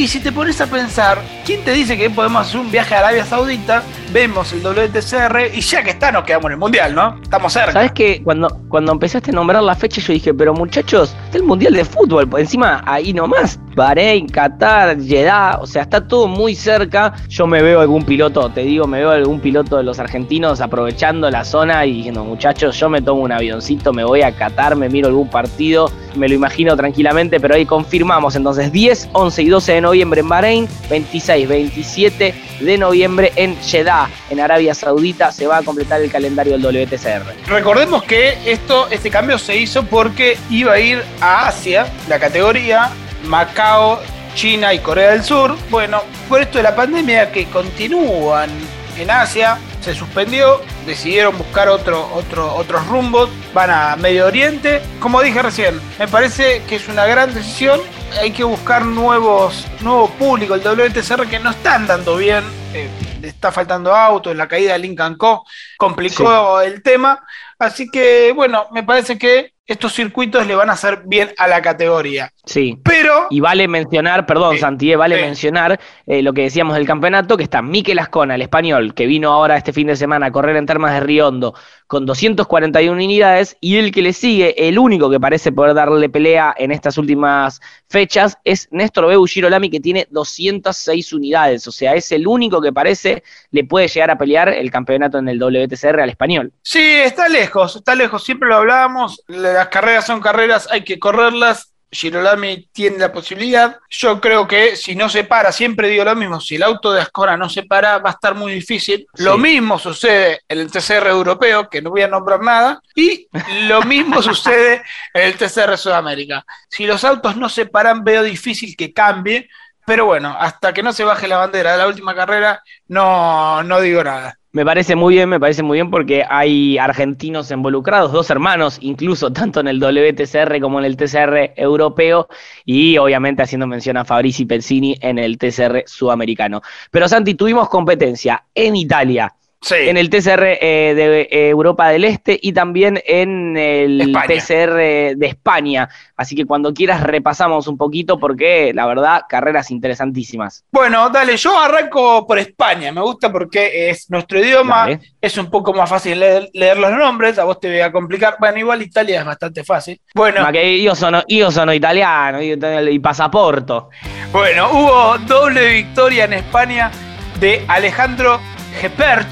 Y 0.00 0.08
si 0.08 0.18
te 0.18 0.32
pones 0.32 0.58
a 0.62 0.66
pensar, 0.66 1.18
¿quién 1.44 1.62
te 1.62 1.72
dice 1.72 1.94
que 1.94 2.08
podemos 2.08 2.46
hacer 2.46 2.58
un 2.58 2.70
viaje 2.70 2.94
a 2.94 3.00
Arabia 3.00 3.22
Saudita? 3.22 3.82
Vemos 4.14 4.50
el 4.54 4.62
WTCR 4.62 5.54
y 5.54 5.60
ya 5.60 5.82
que 5.82 5.90
está, 5.90 6.10
nos 6.10 6.24
quedamos 6.24 6.46
en 6.46 6.52
el 6.52 6.58
Mundial, 6.58 6.94
¿no? 6.94 7.18
Estamos 7.22 7.52
cerca. 7.52 7.72
¿Sabes 7.72 7.92
que 7.92 8.22
cuando, 8.22 8.48
cuando 8.70 8.92
empezaste 8.92 9.30
a 9.30 9.34
nombrar 9.34 9.62
la 9.62 9.74
fecha 9.74 10.00
yo 10.00 10.14
dije, 10.14 10.32
pero 10.32 10.54
muchachos, 10.54 11.14
está 11.26 11.36
el 11.36 11.44
Mundial 11.44 11.74
de 11.74 11.84
Fútbol, 11.84 12.26
por 12.26 12.40
encima 12.40 12.82
ahí 12.86 13.12
nomás, 13.12 13.60
Bahrein, 13.76 14.26
Qatar, 14.26 14.98
Jeddah, 14.98 15.58
o 15.60 15.66
sea, 15.66 15.82
está 15.82 16.06
todo 16.08 16.26
muy 16.26 16.54
cerca. 16.54 17.14
Yo 17.28 17.46
me 17.46 17.62
veo 17.62 17.80
algún 17.80 18.02
piloto, 18.02 18.48
te 18.48 18.62
digo, 18.62 18.86
me 18.86 18.98
veo 18.98 19.10
algún 19.10 19.38
piloto 19.38 19.76
de 19.76 19.84
los 19.84 19.98
argentinos 19.98 20.62
aprovechando 20.62 21.30
la 21.30 21.44
zona 21.44 21.84
y 21.84 21.92
diciendo, 21.92 22.24
muchachos, 22.24 22.80
yo 22.80 22.88
me 22.88 23.02
tomo 23.02 23.22
un 23.22 23.32
avioncito, 23.32 23.92
me 23.92 24.02
voy 24.02 24.22
a 24.22 24.32
Qatar, 24.32 24.76
me 24.76 24.88
miro 24.88 25.08
algún 25.08 25.28
partido, 25.28 25.92
me 26.16 26.26
lo 26.28 26.34
imagino 26.34 26.74
tranquilamente, 26.74 27.38
pero 27.38 27.54
ahí 27.54 27.66
confirmamos 27.66 28.34
entonces 28.34 28.72
10, 28.72 29.10
11 29.12 29.42
y 29.42 29.48
12 29.48 29.72
de 29.74 29.80
noviembre 29.82 29.89
en 29.92 30.28
Bahrein, 30.28 30.68
26, 30.88 31.48
27 31.48 32.34
de 32.60 32.78
noviembre 32.78 33.32
en 33.36 33.56
Jeddah, 33.60 34.08
en 34.30 34.40
Arabia 34.40 34.74
Saudita, 34.74 35.32
se 35.32 35.46
va 35.46 35.58
a 35.58 35.62
completar 35.62 36.00
el 36.00 36.10
calendario 36.10 36.56
del 36.56 36.86
WTCR. 36.86 37.48
Recordemos 37.48 38.04
que 38.04 38.38
esto, 38.46 38.88
este 38.90 39.10
cambio 39.10 39.38
se 39.38 39.56
hizo 39.56 39.84
porque 39.84 40.38
iba 40.48 40.72
a 40.74 40.78
ir 40.78 41.02
a 41.20 41.48
Asia, 41.48 41.86
la 42.08 42.18
categoría 42.18 42.90
Macao, 43.24 44.00
China 44.34 44.72
y 44.72 44.78
Corea 44.78 45.10
del 45.10 45.24
Sur. 45.24 45.56
Bueno, 45.70 46.02
por 46.28 46.40
esto 46.40 46.58
de 46.58 46.64
la 46.64 46.76
pandemia 46.76 47.32
que 47.32 47.46
continúan 47.46 48.50
en 48.96 49.10
Asia, 49.10 49.58
se 49.80 49.94
suspendió, 49.94 50.60
decidieron 50.86 51.36
buscar 51.38 51.68
otro, 51.68 52.08
otro, 52.14 52.54
otros 52.54 52.86
rumbos, 52.86 53.30
van 53.54 53.70
a 53.70 53.96
Medio 53.96 54.26
Oriente. 54.26 54.82
Como 54.98 55.22
dije 55.22 55.40
recién, 55.42 55.80
me 55.98 56.06
parece 56.06 56.62
que 56.68 56.76
es 56.76 56.88
una 56.88 57.06
gran 57.06 57.32
decisión. 57.32 57.80
Hay 58.18 58.32
que 58.32 58.44
buscar 58.44 58.84
nuevos, 58.84 59.66
nuevo 59.80 60.08
público. 60.10 60.54
El 60.54 60.62
WTCR 60.62 61.26
que 61.28 61.38
no 61.38 61.50
están 61.50 61.86
dando 61.86 62.16
bien, 62.16 62.44
eh, 62.74 62.88
está 63.22 63.52
faltando 63.52 63.94
autos, 63.94 64.36
la 64.36 64.48
caída 64.48 64.72
de 64.72 64.80
Lincoln 64.80 65.16
Co. 65.16 65.44
complicó 65.78 66.60
el 66.60 66.82
tema. 66.82 67.24
Así 67.58 67.88
que, 67.90 68.32
bueno, 68.32 68.66
me 68.72 68.82
parece 68.82 69.18
que 69.18 69.54
estos 69.66 69.94
circuitos 69.94 70.46
le 70.46 70.54
van 70.56 70.68
a 70.68 70.72
hacer 70.72 71.02
bien 71.06 71.30
a 71.38 71.46
la 71.46 71.62
categoría. 71.62 72.32
Sí. 72.44 72.78
Pero. 72.82 73.28
Y 73.30 73.38
vale 73.38 73.68
mencionar, 73.68 74.26
perdón, 74.26 74.56
eh, 74.56 74.96
vale 74.96 75.16
sí. 75.16 75.22
mencionar 75.22 75.78
eh, 76.06 76.22
lo 76.22 76.32
que 76.32 76.42
decíamos 76.42 76.74
del 76.74 76.86
campeonato, 76.86 77.36
que 77.36 77.44
está 77.44 77.62
Miquel 77.62 78.00
Ascona, 78.00 78.34
el 78.34 78.42
español, 78.42 78.94
que 78.94 79.06
vino 79.06 79.30
ahora 79.30 79.56
este 79.56 79.72
fin 79.72 79.86
de 79.86 79.94
semana 79.94 80.26
a 80.26 80.32
correr 80.32 80.56
en 80.56 80.66
Termas 80.66 80.94
de 80.94 81.00
Riondo 81.00 81.54
con 81.86 82.06
241 82.06 82.92
unidades, 82.92 83.56
y 83.60 83.76
el 83.76 83.90
que 83.90 84.00
le 84.00 84.12
sigue, 84.12 84.68
el 84.68 84.78
único 84.78 85.10
que 85.10 85.18
parece 85.18 85.50
poder 85.50 85.74
darle 85.74 86.08
pelea 86.08 86.54
en 86.56 86.70
estas 86.70 86.98
últimas 86.98 87.60
fechas, 87.88 88.38
es 88.44 88.68
Néstor 88.70 89.08
Beu 89.08 89.26
Girolami, 89.26 89.70
que 89.70 89.80
tiene 89.80 90.06
206 90.08 91.12
unidades. 91.12 91.66
O 91.66 91.72
sea, 91.72 91.94
es 91.94 92.12
el 92.12 92.28
único 92.28 92.60
que 92.60 92.72
parece 92.72 93.24
le 93.50 93.64
puede 93.64 93.88
llegar 93.88 94.10
a 94.12 94.18
pelear 94.18 94.50
el 94.50 94.70
campeonato 94.70 95.18
en 95.18 95.28
el 95.28 95.40
WTCR 95.40 96.00
al 96.00 96.10
español. 96.10 96.52
Sí, 96.62 96.78
está 96.80 97.28
lejos, 97.28 97.74
está 97.74 97.96
lejos. 97.96 98.22
Siempre 98.22 98.48
lo 98.48 98.56
hablábamos. 98.56 99.24
Las 99.60 99.68
carreras 99.68 100.06
son 100.06 100.22
carreras, 100.22 100.68
hay 100.70 100.84
que 100.84 100.98
correrlas. 100.98 101.74
Girolami 101.92 102.70
tiene 102.72 102.96
la 102.96 103.12
posibilidad. 103.12 103.76
Yo 103.90 104.18
creo 104.18 104.48
que 104.48 104.74
si 104.74 104.96
no 104.96 105.10
se 105.10 105.24
para, 105.24 105.52
siempre 105.52 105.90
digo 105.90 106.02
lo 106.02 106.16
mismo, 106.16 106.40
si 106.40 106.54
el 106.54 106.62
auto 106.62 106.92
de 106.92 107.02
Ascona 107.02 107.36
no 107.36 107.50
se 107.50 107.64
para, 107.64 107.98
va 107.98 108.08
a 108.08 108.12
estar 108.14 108.34
muy 108.34 108.54
difícil. 108.54 109.06
Lo 109.18 109.36
mismo 109.36 109.78
sucede 109.78 110.40
en 110.48 110.60
el 110.60 110.70
TCR 110.70 111.08
europeo, 111.08 111.68
que 111.68 111.82
no 111.82 111.90
voy 111.90 112.00
a 112.00 112.08
nombrar 112.08 112.40
nada, 112.40 112.80
y 112.94 113.28
lo 113.68 113.82
mismo 113.84 114.22
sucede 114.22 114.82
en 115.12 115.24
el 115.24 115.36
TCR 115.36 115.76
Sudamérica. 115.76 116.42
Si 116.70 116.86
los 116.86 117.04
autos 117.04 117.36
no 117.36 117.50
se 117.50 117.66
paran, 117.66 118.02
veo 118.02 118.22
difícil 118.22 118.74
que 118.78 118.94
cambie, 118.94 119.50
pero 119.84 120.06
bueno, 120.06 120.34
hasta 120.40 120.72
que 120.72 120.82
no 120.82 120.94
se 120.94 121.04
baje 121.04 121.28
la 121.28 121.36
bandera 121.36 121.72
de 121.72 121.78
la 121.78 121.86
última 121.86 122.14
carrera, 122.14 122.62
no, 122.88 123.62
no 123.62 123.78
digo 123.78 124.02
nada. 124.02 124.39
Me 124.52 124.64
parece 124.64 124.96
muy 124.96 125.14
bien, 125.14 125.28
me 125.28 125.38
parece 125.38 125.62
muy 125.62 125.76
bien 125.76 125.92
porque 125.92 126.24
hay 126.28 126.76
argentinos 126.76 127.52
involucrados, 127.52 128.10
dos 128.10 128.30
hermanos, 128.30 128.78
incluso 128.80 129.32
tanto 129.32 129.60
en 129.60 129.68
el 129.68 129.78
WTCR 129.78 130.60
como 130.60 130.80
en 130.80 130.86
el 130.86 130.96
TCR 130.96 131.52
europeo, 131.54 132.26
y 132.64 132.98
obviamente 132.98 133.42
haciendo 133.42 133.68
mención 133.68 133.96
a 133.96 134.04
Fabrici 134.04 134.46
Pezzini 134.46 134.96
en 135.00 135.18
el 135.20 135.38
TCR 135.38 135.84
sudamericano. 135.86 136.62
Pero 136.90 137.06
Santi, 137.08 137.34
tuvimos 137.34 137.68
competencia 137.68 138.44
en 138.52 138.74
Italia, 138.74 139.32
Sí. 139.62 139.74
en 139.76 139.98
el 139.98 140.08
TCR 140.08 140.42
eh, 140.60 140.94
de 140.94 141.20
eh, 141.30 141.48
Europa 141.50 141.88
del 141.90 142.04
Este 142.04 142.38
y 142.40 142.52
también 142.52 143.00
en 143.04 143.56
el 143.58 144.00
España. 144.00 144.26
TCR 144.26 144.72
de 145.16 145.26
España. 145.26 145.88
Así 146.16 146.34
que 146.34 146.46
cuando 146.46 146.72
quieras 146.72 147.02
repasamos 147.02 147.66
un 147.68 147.76
poquito 147.76 148.18
porque 148.18 148.72
la 148.74 148.86
verdad, 148.86 149.22
carreras 149.28 149.70
interesantísimas. 149.70 150.64
Bueno, 150.72 151.10
dale, 151.10 151.36
yo 151.36 151.58
arranco 151.60 152.26
por 152.26 152.38
España. 152.38 152.90
Me 152.90 153.02
gusta 153.02 153.30
porque 153.30 153.90
es 153.90 154.08
nuestro 154.10 154.38
idioma, 154.38 154.80
Dale. 154.80 155.00
es 155.20 155.36
un 155.36 155.50
poco 155.50 155.74
más 155.74 155.90
fácil 155.90 156.18
leer, 156.20 156.48
leer 156.54 156.78
los 156.78 156.92
nombres. 156.92 157.38
A 157.38 157.44
vos 157.44 157.60
te 157.60 157.68
voy 157.68 157.80
a 157.80 157.92
complicar. 157.92 158.36
Bueno, 158.40 158.58
igual 158.58 158.80
Italia 158.80 159.20
es 159.20 159.26
bastante 159.26 159.62
fácil. 159.62 160.00
Bueno, 160.14 160.40
Ma 160.42 160.50
che 160.52 160.62
io 160.64 160.94
sono, 160.94 161.22
io 161.26 161.50
sono 161.50 161.72
italiano, 161.72 162.40
io 162.40 162.56
tengo 162.56 162.80
il 162.80 163.00
passaporto. 163.00 163.90
bueno, 164.32 164.70
hubo 164.72 165.18
doble 165.26 165.68
victoria 165.74 166.24
en 166.24 166.32
España 166.34 166.90
de 167.38 167.62
Alejandro 167.68 168.40
Gepert, 168.80 169.28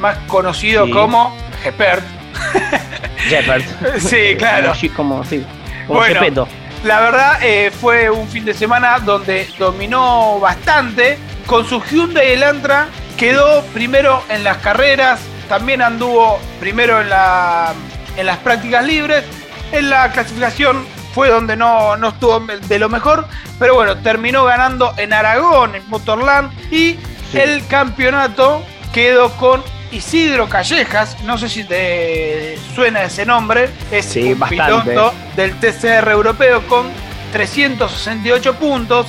más 0.00 0.16
conocido 0.26 0.86
Sí. 0.86 0.92
como 0.92 1.36
Gepert. 1.62 2.02
Jeppert. 3.28 3.64
Sí, 4.00 4.34
claro. 4.38 4.72
Como, 4.96 5.14
como, 5.16 5.24
sí, 5.24 5.44
como 5.86 6.00
Bueno. 6.00 6.20
Gepetto. 6.20 6.48
La 6.84 7.00
verdad 7.00 7.38
eh, 7.42 7.70
fue 7.70 8.10
un 8.10 8.28
fin 8.28 8.44
de 8.44 8.52
semana 8.52 8.98
donde 8.98 9.48
dominó 9.58 10.38
bastante. 10.40 11.18
Con 11.46 11.66
su 11.66 11.80
Hyundai 11.82 12.32
Elantra 12.32 12.88
quedó 13.16 13.62
primero 13.72 14.22
en 14.28 14.44
las 14.44 14.58
carreras, 14.58 15.20
también 15.48 15.80
anduvo 15.82 16.38
primero 16.60 17.00
en, 17.00 17.08
la, 17.10 17.72
en 18.16 18.26
las 18.26 18.38
prácticas 18.38 18.84
libres. 18.84 19.24
En 19.72 19.88
la 19.90 20.10
clasificación 20.10 20.86
fue 21.14 21.28
donde 21.28 21.56
no, 21.56 21.96
no 21.96 22.08
estuvo 22.08 22.40
de 22.40 22.78
lo 22.78 22.88
mejor, 22.88 23.26
pero 23.58 23.74
bueno, 23.74 23.96
terminó 23.98 24.44
ganando 24.44 24.92
en 24.98 25.12
Aragón, 25.12 25.74
en 25.74 25.88
Motorland, 25.88 26.50
y 26.72 26.98
Sí. 27.34 27.40
el 27.40 27.66
campeonato 27.66 28.62
quedó 28.92 29.30
con 29.36 29.62
Isidro 29.92 30.48
Callejas, 30.48 31.16
no 31.24 31.38
sé 31.38 31.48
si 31.48 31.64
te 31.64 32.58
suena 32.74 33.02
ese 33.04 33.24
nombre, 33.26 33.70
es 33.90 34.06
Sí, 34.06 34.32
un 34.32 34.38
bastante. 34.38 34.90
piloto 34.90 35.14
del 35.36 35.54
TCR 35.60 36.08
europeo 36.10 36.66
con 36.66 36.86
368 37.32 38.54
puntos. 38.56 39.06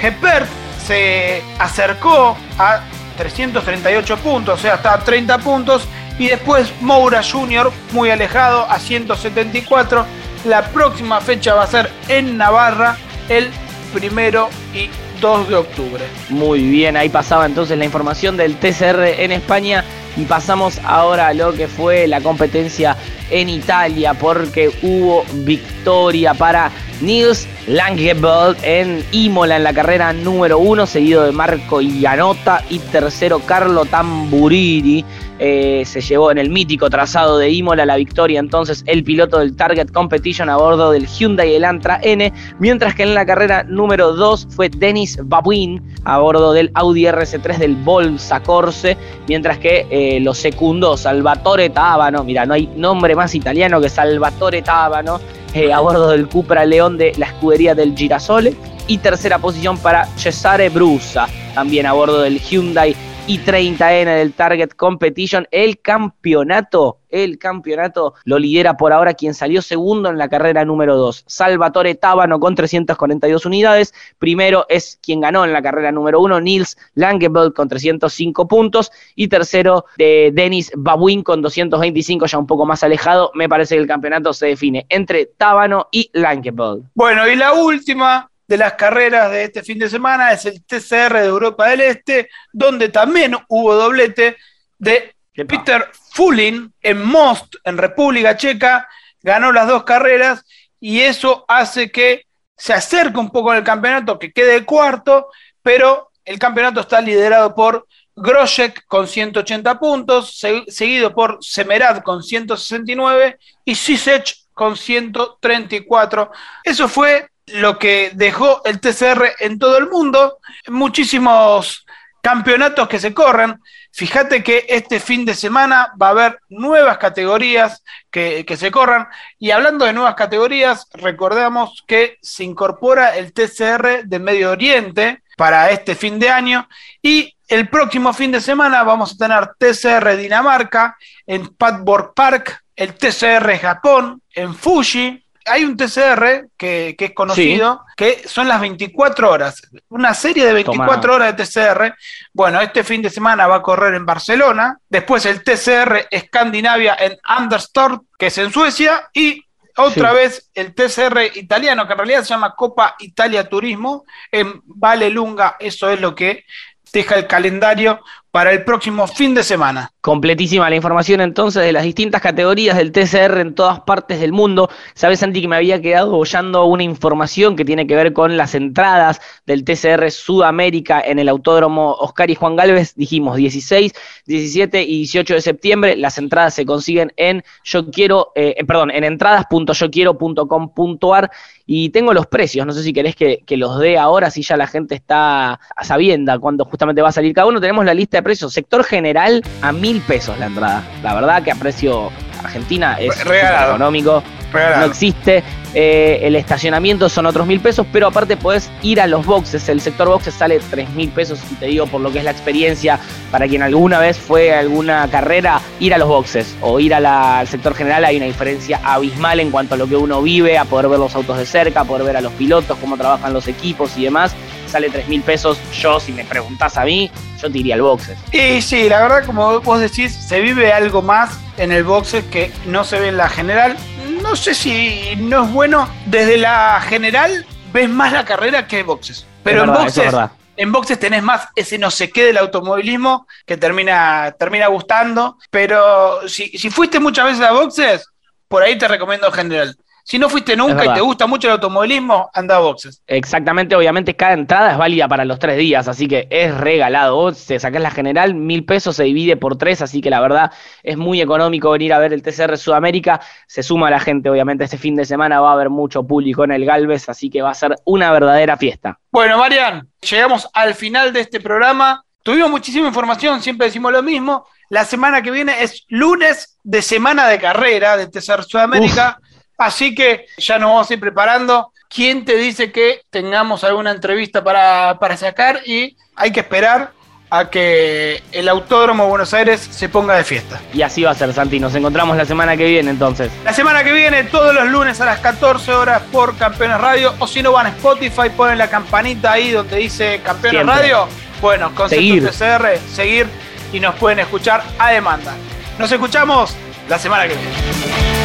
Gepert 0.00 0.46
se 0.86 1.42
acercó 1.58 2.36
a 2.58 2.80
338 3.16 4.16
puntos, 4.18 4.58
o 4.58 4.62
sea, 4.62 4.74
hasta 4.74 4.98
30 5.00 5.38
puntos. 5.38 5.86
Y 6.18 6.28
después 6.28 6.72
Moura 6.80 7.22
Jr., 7.22 7.70
muy 7.92 8.10
alejado, 8.10 8.66
a 8.68 8.78
174. 8.78 10.04
La 10.44 10.62
próxima 10.70 11.20
fecha 11.20 11.54
va 11.54 11.64
a 11.64 11.66
ser 11.66 11.90
en 12.08 12.36
Navarra, 12.36 12.96
el 13.28 13.50
primero 13.92 14.48
y 14.74 14.90
2 15.20 15.48
de 15.48 15.56
octubre. 15.56 16.04
Muy 16.28 16.62
bien, 16.62 16.96
ahí 16.96 17.08
pasaba 17.08 17.46
entonces 17.46 17.78
la 17.78 17.84
información 17.84 18.36
del 18.36 18.56
TCR 18.56 19.04
en 19.18 19.32
España 19.32 19.84
y 20.16 20.24
pasamos 20.24 20.80
ahora 20.84 21.28
a 21.28 21.34
lo 21.34 21.52
que 21.52 21.68
fue 21.68 22.06
la 22.06 22.20
competencia 22.20 22.96
en 23.30 23.48
Italia 23.48 24.14
porque 24.14 24.70
hubo 24.82 25.24
victoria 25.44 26.34
para 26.34 26.70
Nils 27.00 27.46
Langebeld 27.68 28.56
en 28.62 29.04
Imola 29.12 29.56
en 29.56 29.64
la 29.64 29.72
carrera 29.72 30.12
número 30.12 30.58
uno, 30.58 30.86
seguido 30.86 31.24
de 31.24 31.32
Marco 31.32 31.80
Ianota 31.80 32.64
y 32.70 32.78
tercero 32.78 33.40
Carlo 33.40 33.84
Tamburini. 33.84 35.04
Eh, 35.40 35.84
se 35.86 36.00
llevó 36.00 36.32
en 36.32 36.38
el 36.38 36.50
mítico 36.50 36.90
trazado 36.90 37.38
de 37.38 37.48
Imola 37.48 37.86
la 37.86 37.94
victoria 37.94 38.40
entonces 38.40 38.82
el 38.86 39.04
piloto 39.04 39.38
del 39.38 39.54
Target 39.54 39.92
Competition 39.92 40.50
a 40.50 40.56
bordo 40.56 40.90
del 40.90 41.06
Hyundai 41.06 41.54
Elantra 41.54 42.00
N, 42.02 42.32
mientras 42.58 42.96
que 42.96 43.04
en 43.04 43.14
la 43.14 43.24
carrera 43.24 43.62
número 43.62 44.14
2 44.14 44.48
fue 44.50 44.68
Denis 44.68 45.16
Babuin 45.22 45.80
a 46.04 46.18
bordo 46.18 46.52
del 46.52 46.72
Audi 46.74 47.04
RS3 47.04 47.58
del 47.58 47.76
Bolsa 47.76 48.42
Corse, 48.42 48.96
mientras 49.28 49.58
que 49.58 49.86
eh, 49.90 50.18
lo 50.20 50.34
secundó 50.34 50.96
Salvatore 50.96 51.70
Tábano, 51.70 52.24
mira, 52.24 52.44
no 52.44 52.54
hay 52.54 52.66
nombre 52.74 53.14
más 53.18 53.34
italiano 53.34 53.80
que 53.80 53.90
Salvatore 53.90 54.62
Tábano, 54.62 55.20
eh, 55.52 55.72
a 55.72 55.80
bordo 55.80 56.08
del 56.10 56.28
Cupra 56.28 56.64
León 56.64 56.96
de 56.96 57.12
la 57.18 57.26
escudería 57.26 57.74
del 57.74 57.94
Girasole, 57.94 58.54
y 58.86 58.96
tercera 58.98 59.38
posición 59.38 59.76
para 59.76 60.06
Cesare 60.16 60.70
Brusa, 60.70 61.28
también 61.54 61.84
a 61.84 61.92
bordo 61.92 62.22
del 62.22 62.40
Hyundai 62.40 62.96
i30N 63.28 64.06
del 64.06 64.32
Target 64.32 64.70
Competition. 64.70 65.46
El 65.50 65.80
campeonato, 65.80 67.00
el 67.10 67.38
campeonato 67.38 68.14
lo 68.24 68.38
lidera 68.38 68.78
por 68.78 68.90
ahora 68.90 69.12
quien 69.12 69.34
salió 69.34 69.60
segundo 69.60 70.08
en 70.08 70.16
la 70.16 70.30
carrera 70.30 70.64
número 70.64 70.96
2, 70.96 71.24
Salvatore 71.26 71.94
Tábano 71.94 72.40
con 72.40 72.54
342 72.54 73.44
unidades. 73.44 73.92
Primero 74.18 74.64
es 74.70 74.98
quien 75.02 75.20
ganó 75.20 75.44
en 75.44 75.52
la 75.52 75.60
carrera 75.60 75.92
número 75.92 76.20
1, 76.20 76.40
Nils 76.40 76.78
Langebeld 76.94 77.52
con 77.52 77.68
305 77.68 78.48
puntos. 78.48 78.90
Y 79.14 79.28
tercero, 79.28 79.84
de 79.98 80.30
Denis 80.32 80.72
Babuin 80.74 81.22
con 81.22 81.42
225, 81.42 82.24
ya 82.24 82.38
un 82.38 82.46
poco 82.46 82.64
más 82.64 82.82
alejado. 82.82 83.30
Me 83.34 83.46
parece 83.46 83.74
que 83.74 83.82
el 83.82 83.86
campeonato 83.86 84.32
se 84.32 84.46
define 84.46 84.86
entre 84.88 85.26
Tábano 85.26 85.88
y 85.90 86.08
Langebeld. 86.14 86.84
Bueno, 86.94 87.28
y 87.28 87.36
la 87.36 87.52
última 87.52 88.30
de 88.48 88.56
las 88.56 88.72
carreras 88.74 89.30
de 89.30 89.44
este 89.44 89.62
fin 89.62 89.78
de 89.78 89.90
semana 89.90 90.32
es 90.32 90.46
el 90.46 90.64
TCR 90.64 91.18
de 91.20 91.26
Europa 91.26 91.68
del 91.68 91.82
Este, 91.82 92.30
donde 92.50 92.88
también 92.88 93.36
hubo 93.48 93.74
doblete 93.74 94.38
de 94.78 95.14
Peter 95.46 95.90
Fulin 96.12 96.72
en 96.80 97.04
Most, 97.04 97.56
en 97.62 97.76
República 97.76 98.36
Checa, 98.36 98.88
ganó 99.22 99.52
las 99.52 99.68
dos 99.68 99.84
carreras 99.84 100.44
y 100.80 101.00
eso 101.00 101.44
hace 101.46 101.90
que 101.90 102.24
se 102.56 102.72
acerca 102.72 103.20
un 103.20 103.30
poco 103.30 103.52
en 103.52 103.58
el 103.58 103.64
campeonato, 103.64 104.18
que 104.18 104.32
quede 104.32 104.64
cuarto, 104.64 105.28
pero 105.62 106.10
el 106.24 106.38
campeonato 106.38 106.80
está 106.80 107.00
liderado 107.00 107.54
por 107.54 107.86
Grosek 108.16 108.84
con 108.86 109.06
180 109.06 109.78
puntos, 109.78 110.42
seguido 110.66 111.14
por 111.14 111.38
Semerad 111.40 112.02
con 112.02 112.22
169 112.22 113.38
y 113.64 113.74
Sisech 113.74 114.34
con 114.54 114.76
134. 114.76 116.32
Eso 116.64 116.88
fue 116.88 117.28
lo 117.54 117.78
que 117.78 118.12
dejó 118.14 118.62
el 118.64 118.80
TCR 118.80 119.36
en 119.40 119.58
todo 119.58 119.78
el 119.78 119.88
mundo. 119.88 120.38
Muchísimos 120.68 121.86
campeonatos 122.20 122.88
que 122.88 122.98
se 122.98 123.14
corren. 123.14 123.60
Fíjate 123.92 124.42
que 124.42 124.66
este 124.68 125.00
fin 125.00 125.24
de 125.24 125.34
semana 125.34 125.92
va 126.00 126.08
a 126.08 126.10
haber 126.10 126.40
nuevas 126.48 126.98
categorías 126.98 127.82
que, 128.10 128.44
se 128.56 128.70
corran. 128.70 129.08
Y 129.38 129.50
hablando 129.50 129.84
de 129.84 129.92
nuevas 129.92 130.14
categorías, 130.14 130.86
recordemos 130.92 131.82
que 131.86 132.18
se 132.22 132.44
incorpora 132.44 133.16
el 133.16 133.32
TCR 133.32 134.04
de 134.04 134.18
Medio 134.18 134.50
Oriente 134.50 135.22
para 135.36 135.70
este 135.70 135.94
fin 135.94 136.18
de 136.18 136.30
año. 136.30 136.68
Y 137.02 137.34
el 137.48 137.68
próximo 137.68 138.12
fin 138.12 138.30
de 138.30 138.40
semana 138.40 138.82
vamos 138.82 139.14
a 139.14 139.16
tener 139.16 139.50
TCR 139.58 140.16
Dinamarca 140.16 140.96
en 141.26 141.48
Padborg 141.48 142.12
Park, 142.14 142.62
el 142.76 142.94
TCR 142.94 143.58
Japón 143.58 144.22
en 144.34 144.54
Fuji. 144.54 145.24
Hay 145.50 145.64
un 145.64 145.76
TCR 145.76 146.48
que, 146.56 146.96
es 146.98 147.12
conocido, 147.12 147.84
que 147.96 148.22
son 148.26 148.48
las 148.48 148.60
24 148.60 149.30
horas, 149.30 149.62
una 149.88 150.14
serie 150.14 150.44
de 150.44 150.52
24 150.52 151.14
horas 151.14 151.36
de 151.36 151.44
TCR. 151.44 151.94
Bueno, 152.32 152.60
este 152.60 152.84
fin 152.84 153.02
de 153.02 153.10
semana 153.10 153.46
va 153.46 153.56
a 153.56 153.62
correr 153.62 153.94
en 153.94 154.06
Barcelona, 154.06 154.78
después 154.88 155.26
el 155.26 155.42
TCR 155.42 156.08
Escandinavia 156.10 156.96
en 156.98 157.18
Anderstorp, 157.22 158.04
que 158.18 158.26
es 158.26 158.38
en 158.38 158.52
Suecia, 158.52 159.08
y 159.12 159.44
otra 159.76 160.12
vez 160.12 160.50
el 160.54 160.74
TCR 160.74 161.36
italiano, 161.36 161.86
que 161.86 161.92
en 161.92 161.98
realidad 161.98 162.22
se 162.22 162.30
llama 162.30 162.54
Copa 162.56 162.96
Italia 162.98 163.48
Turismo, 163.48 164.04
en 164.30 164.60
Valelunga, 164.64 165.56
eso 165.60 165.88
es 165.88 166.00
lo 166.00 166.14
que 166.14 166.44
deja 166.92 167.16
el 167.16 167.26
calendario 167.26 168.00
para 168.30 168.52
el 168.52 168.64
próximo 168.64 169.06
fin 169.06 169.34
de 169.34 169.42
semana. 169.42 169.90
Completísima 170.00 170.68
la 170.68 170.76
información 170.76 171.20
entonces 171.20 171.62
de 171.62 171.72
las 171.72 171.82
distintas 171.82 172.20
categorías 172.20 172.76
del 172.76 172.92
TCR 172.92 173.40
en 173.40 173.54
todas 173.54 173.80
partes 173.80 174.20
del 174.20 174.32
mundo. 174.32 174.68
Sabes, 174.94 175.20
Santi, 175.20 175.40
que 175.40 175.48
me 175.48 175.56
había 175.56 175.80
quedado 175.80 176.10
bollando 176.10 176.66
una 176.66 176.82
información 176.82 177.56
que 177.56 177.64
tiene 177.64 177.86
que 177.86 177.96
ver 177.96 178.12
con 178.12 178.36
las 178.36 178.54
entradas 178.54 179.20
del 179.46 179.64
TCR 179.64 180.10
Sudamérica 180.10 181.00
en 181.00 181.18
el 181.18 181.28
Autódromo 181.28 181.92
Oscar 181.92 182.30
y 182.30 182.34
Juan 182.34 182.56
Galvez. 182.56 182.94
Dijimos 182.94 183.36
16, 183.36 183.92
17 184.26 184.82
y 184.82 184.98
18 184.98 185.34
de 185.34 185.40
septiembre. 185.40 185.96
Las 185.96 186.18
entradas 186.18 186.54
se 186.54 186.66
consiguen 186.66 187.12
en 187.16 187.42
yo 187.64 187.90
quiero, 187.90 188.32
eh, 188.34 188.62
perdón, 188.66 188.90
en 188.90 189.04
entradas.yoquiero.com.ar 189.04 191.30
y 191.70 191.90
tengo 191.90 192.14
los 192.14 192.26
precios. 192.26 192.66
No 192.66 192.72
sé 192.72 192.82
si 192.82 192.94
querés 192.94 193.14
que, 193.14 193.44
los 193.50 193.78
dé 193.78 193.98
ahora, 193.98 194.30
si 194.30 194.42
ya 194.42 194.56
la 194.56 194.66
gente 194.66 194.94
está 194.94 195.60
sabienda 195.82 196.38
cuando 196.38 196.64
justamente 196.64 197.02
va 197.02 197.10
a 197.10 197.12
salir 197.12 197.34
cada 197.34 197.46
uno. 197.46 197.60
Tenemos 197.60 197.84
la 197.84 197.92
lista 197.92 198.17
de 198.18 198.22
precios. 198.22 198.52
Sector 198.52 198.84
general 198.84 199.42
a 199.62 199.72
mil 199.72 200.00
pesos 200.02 200.38
la 200.38 200.46
entrada. 200.46 200.82
La 201.02 201.14
verdad 201.14 201.42
que 201.42 201.50
a 201.50 201.54
precio 201.54 202.10
Argentina 202.42 202.96
es 202.98 203.14
económico. 203.20 204.22
No 204.52 204.84
existe. 204.84 205.42
Eh, 205.74 206.20
el 206.22 206.34
estacionamiento 206.34 207.10
son 207.10 207.26
otros 207.26 207.46
mil 207.46 207.60
pesos, 207.60 207.86
pero 207.92 208.06
aparte 208.06 208.38
podés 208.38 208.70
ir 208.80 208.98
a 209.02 209.06
los 209.06 209.26
boxes. 209.26 209.68
El 209.68 209.82
sector 209.82 210.08
boxes 210.08 210.32
sale 210.32 210.58
tres 210.70 210.88
mil 210.90 211.10
pesos, 211.10 211.38
y 211.52 211.54
te 211.56 211.66
digo 211.66 211.86
por 211.86 212.00
lo 212.00 212.10
que 212.10 212.20
es 212.20 212.24
la 212.24 212.30
experiencia 212.30 212.98
para 213.30 213.46
quien 213.46 213.62
alguna 213.62 213.98
vez 213.98 214.16
fue 214.16 214.54
a 214.54 214.60
alguna 214.60 215.06
carrera, 215.10 215.60
ir 215.78 215.92
a 215.92 215.98
los 215.98 216.08
boxes 216.08 216.56
o 216.62 216.80
ir 216.80 216.94
al 216.94 217.46
sector 217.46 217.74
general. 217.74 218.06
Hay 218.06 218.16
una 218.16 218.24
diferencia 218.24 218.80
abismal 218.82 219.40
en 219.40 219.50
cuanto 219.50 219.74
a 219.74 219.76
lo 219.76 219.86
que 219.86 219.96
uno 219.96 220.22
vive, 220.22 220.56
a 220.56 220.64
poder 220.64 220.88
ver 220.88 220.98
los 220.98 221.14
autos 221.14 221.36
de 221.36 221.44
cerca, 221.44 221.80
a 221.80 221.84
poder 221.84 222.06
ver 222.06 222.16
a 222.16 222.22
los 222.22 222.32
pilotos, 222.32 222.78
cómo 222.78 222.96
trabajan 222.96 223.34
los 223.34 223.46
equipos 223.46 223.98
y 223.98 224.04
demás. 224.04 224.34
Sale 224.68 224.90
tres 224.90 225.08
mil 225.08 225.22
pesos. 225.22 225.58
Yo, 225.72 225.98
si 225.98 226.12
me 226.12 226.24
preguntás 226.24 226.76
a 226.76 226.84
mí, 226.84 227.10
yo 227.40 227.50
te 227.50 227.58
iría 227.58 227.74
al 227.74 227.82
boxes. 227.82 228.18
Y 228.32 228.60
sí, 228.62 228.88
la 228.88 229.00
verdad, 229.02 229.24
como 229.24 229.60
vos 229.60 229.80
decís, 229.80 230.14
se 230.14 230.40
vive 230.40 230.72
algo 230.72 231.02
más 231.02 231.38
en 231.56 231.72
el 231.72 231.84
boxes 231.84 232.24
que 232.26 232.52
no 232.66 232.84
se 232.84 233.00
ve 233.00 233.08
en 233.08 233.16
la 233.16 233.28
general 233.28 233.76
no 234.22 234.36
sé 234.36 234.54
si 234.54 235.16
no 235.16 235.44
es 235.44 235.52
bueno. 235.52 235.88
Desde 236.06 236.36
la 236.36 236.80
general 236.80 237.46
ves 237.72 237.88
más 237.88 238.12
la 238.12 238.24
carrera 238.24 238.66
que 238.66 238.82
boxes. 238.82 239.26
Pero 239.42 239.64
en 239.64 239.72
boxes. 239.72 240.14
En 240.56 240.72
boxes 240.72 240.98
tenés 240.98 241.22
más 241.22 241.48
ese 241.54 241.78
no 241.78 241.88
sé 241.90 242.10
qué 242.10 242.24
del 242.24 242.38
automovilismo 242.38 243.28
que 243.46 243.56
termina, 243.56 244.34
termina 244.38 244.66
gustando. 244.66 245.38
Pero 245.50 246.28
si, 246.28 246.48
si 246.58 246.68
fuiste 246.70 246.98
muchas 246.98 247.26
veces 247.26 247.42
a 247.42 247.52
boxes, 247.52 248.06
por 248.48 248.62
ahí 248.62 248.76
te 248.76 248.88
recomiendo 248.88 249.30
general. 249.30 249.76
Si 250.08 250.18
no 250.18 250.30
fuiste 250.30 250.56
nunca 250.56 250.86
y 250.86 250.94
te 250.94 251.02
gusta 251.02 251.26
mucho 251.26 251.48
el 251.48 251.52
automovilismo, 251.52 252.30
anda 252.32 252.56
a 252.56 252.60
boxes. 252.60 253.02
Exactamente, 253.06 253.76
obviamente 253.76 254.16
cada 254.16 254.32
entrada 254.32 254.72
es 254.72 254.78
válida 254.78 255.06
para 255.06 255.26
los 255.26 255.38
tres 255.38 255.58
días, 255.58 255.86
así 255.86 256.08
que 256.08 256.26
es 256.30 256.56
regalado. 256.56 257.16
Vos 257.16 257.44
te 257.44 257.60
sacás 257.60 257.82
la 257.82 257.90
general, 257.90 258.34
mil 258.34 258.64
pesos 258.64 258.96
se 258.96 259.04
divide 259.04 259.36
por 259.36 259.58
tres, 259.58 259.82
así 259.82 260.00
que 260.00 260.08
la 260.08 260.22
verdad 260.22 260.50
es 260.82 260.96
muy 260.96 261.20
económico 261.20 261.72
venir 261.72 261.92
a 261.92 261.98
ver 261.98 262.14
el 262.14 262.22
TCR 262.22 262.56
Sudamérica. 262.56 263.20
Se 263.46 263.62
suma 263.62 263.90
la 263.90 264.00
gente, 264.00 264.30
obviamente, 264.30 264.64
este 264.64 264.78
fin 264.78 264.96
de 264.96 265.04
semana 265.04 265.42
va 265.42 265.50
a 265.50 265.52
haber 265.52 265.68
mucho 265.68 266.02
público 266.04 266.42
en 266.42 266.52
el 266.52 266.64
Galvez, 266.64 267.06
así 267.10 267.28
que 267.28 267.42
va 267.42 267.50
a 267.50 267.54
ser 267.54 267.74
una 267.84 268.10
verdadera 268.10 268.56
fiesta. 268.56 268.98
Bueno, 269.12 269.36
Marian, 269.36 269.90
llegamos 270.00 270.48
al 270.54 270.74
final 270.74 271.12
de 271.12 271.20
este 271.20 271.38
programa. 271.38 272.02
Tuvimos 272.22 272.50
muchísima 272.50 272.88
información, 272.88 273.42
siempre 273.42 273.66
decimos 273.66 273.92
lo 273.92 274.02
mismo. 274.02 274.46
La 274.70 274.86
semana 274.86 275.20
que 275.20 275.30
viene 275.30 275.62
es 275.62 275.84
lunes 275.88 276.56
de 276.62 276.80
semana 276.80 277.28
de 277.28 277.38
carrera 277.38 277.98
de 277.98 278.06
TCR 278.06 278.42
Sudamérica. 278.44 279.18
Así 279.58 279.92
que 279.92 280.26
ya 280.38 280.58
nos 280.58 280.70
vamos 280.70 280.90
a 280.90 280.94
ir 280.94 281.00
preparando. 281.00 281.72
¿Quién 281.88 282.24
te 282.24 282.36
dice 282.36 282.70
que 282.70 283.02
tengamos 283.10 283.64
alguna 283.64 283.90
entrevista 283.90 284.44
para, 284.44 285.16
sacar? 285.16 285.60
Y 285.66 285.96
hay 286.14 286.30
que 286.30 286.40
esperar 286.40 286.92
a 287.30 287.50
que 287.50 288.22
el 288.32 288.48
Autódromo 288.48 289.04
de 289.04 289.10
Buenos 289.10 289.34
Aires 289.34 289.60
se 289.60 289.88
ponga 289.88 290.16
de 290.16 290.22
fiesta. 290.22 290.60
Y 290.72 290.82
así 290.82 291.02
va 291.02 291.10
a 291.10 291.14
ser, 291.14 291.32
Santi. 291.34 291.58
Nos 291.58 291.74
encontramos 291.74 292.16
la 292.16 292.24
semana 292.24 292.56
que 292.56 292.66
viene 292.66 292.90
entonces. 292.90 293.32
La 293.42 293.52
semana 293.52 293.82
que 293.82 293.92
viene, 293.92 294.24
todos 294.24 294.54
los 294.54 294.68
lunes 294.68 295.00
a 295.00 295.06
las 295.06 295.18
14 295.18 295.72
horas 295.72 296.02
por 296.12 296.36
Campeones 296.36 296.80
Radio. 296.80 297.14
O 297.18 297.26
si 297.26 297.42
no 297.42 297.52
van 297.52 297.66
a 297.66 297.70
Spotify, 297.70 298.30
ponen 298.36 298.58
la 298.58 298.70
campanita 298.70 299.32
ahí 299.32 299.50
donde 299.50 299.76
dice 299.78 300.20
Campeones 300.22 300.64
Radio. 300.66 301.08
Bueno, 301.40 301.74
con 301.74 301.88
seguir. 301.88 302.24
TCR, 302.24 302.78
seguir 302.92 303.26
y 303.72 303.80
nos 303.80 303.96
pueden 303.96 304.20
escuchar 304.20 304.62
a 304.78 304.92
demanda. 304.92 305.34
Nos 305.78 305.90
escuchamos 305.90 306.54
la 306.88 306.98
semana 306.98 307.26
que 307.26 307.34
viene. 307.34 308.17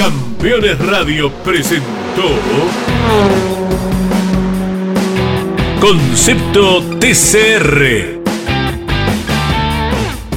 Campeones 0.00 0.78
Radio 0.78 1.30
presentó 1.44 2.24
Concepto 5.78 6.82
TCR. 6.98 8.22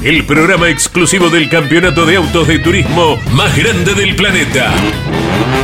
El 0.04 0.26
programa 0.26 0.67
exclusivo 0.67 1.30
del 1.30 1.47
campeonato 1.47 2.06
de 2.06 2.17
autos 2.17 2.45
de 2.45 2.60
turismo 2.60 3.17
más 3.32 3.56
grande 3.56 3.93
del 3.93 4.17
planeta. 4.17 4.69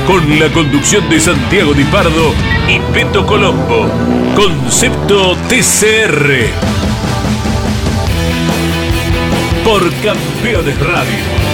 Con 0.07 0.39
la 0.39 0.47
conducción 0.47 1.09
de 1.09 1.19
Santiago 1.19 1.73
Di 1.73 1.83
Pardo 1.83 2.33
y 2.69 2.79
Peto 2.93 3.25
Colombo. 3.25 3.85
Concepto 4.33 5.35
TCR. 5.49 6.47
Por 9.65 9.93
Campeones 9.95 10.79
Radio 10.79 11.48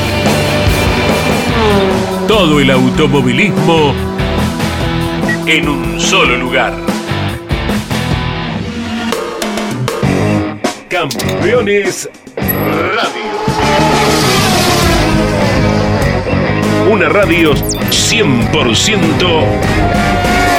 todo 2.38 2.60
el 2.60 2.70
automovilismo 2.70 3.94
en 5.46 5.70
un 5.70 6.02
solo 6.02 6.36
lugar. 6.36 6.74
Campeones 10.90 12.10
Radio. 12.36 13.32
Una 16.92 17.08
radio 17.08 17.54
100% 17.54 19.44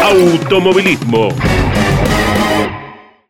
automovilismo. 0.02 1.28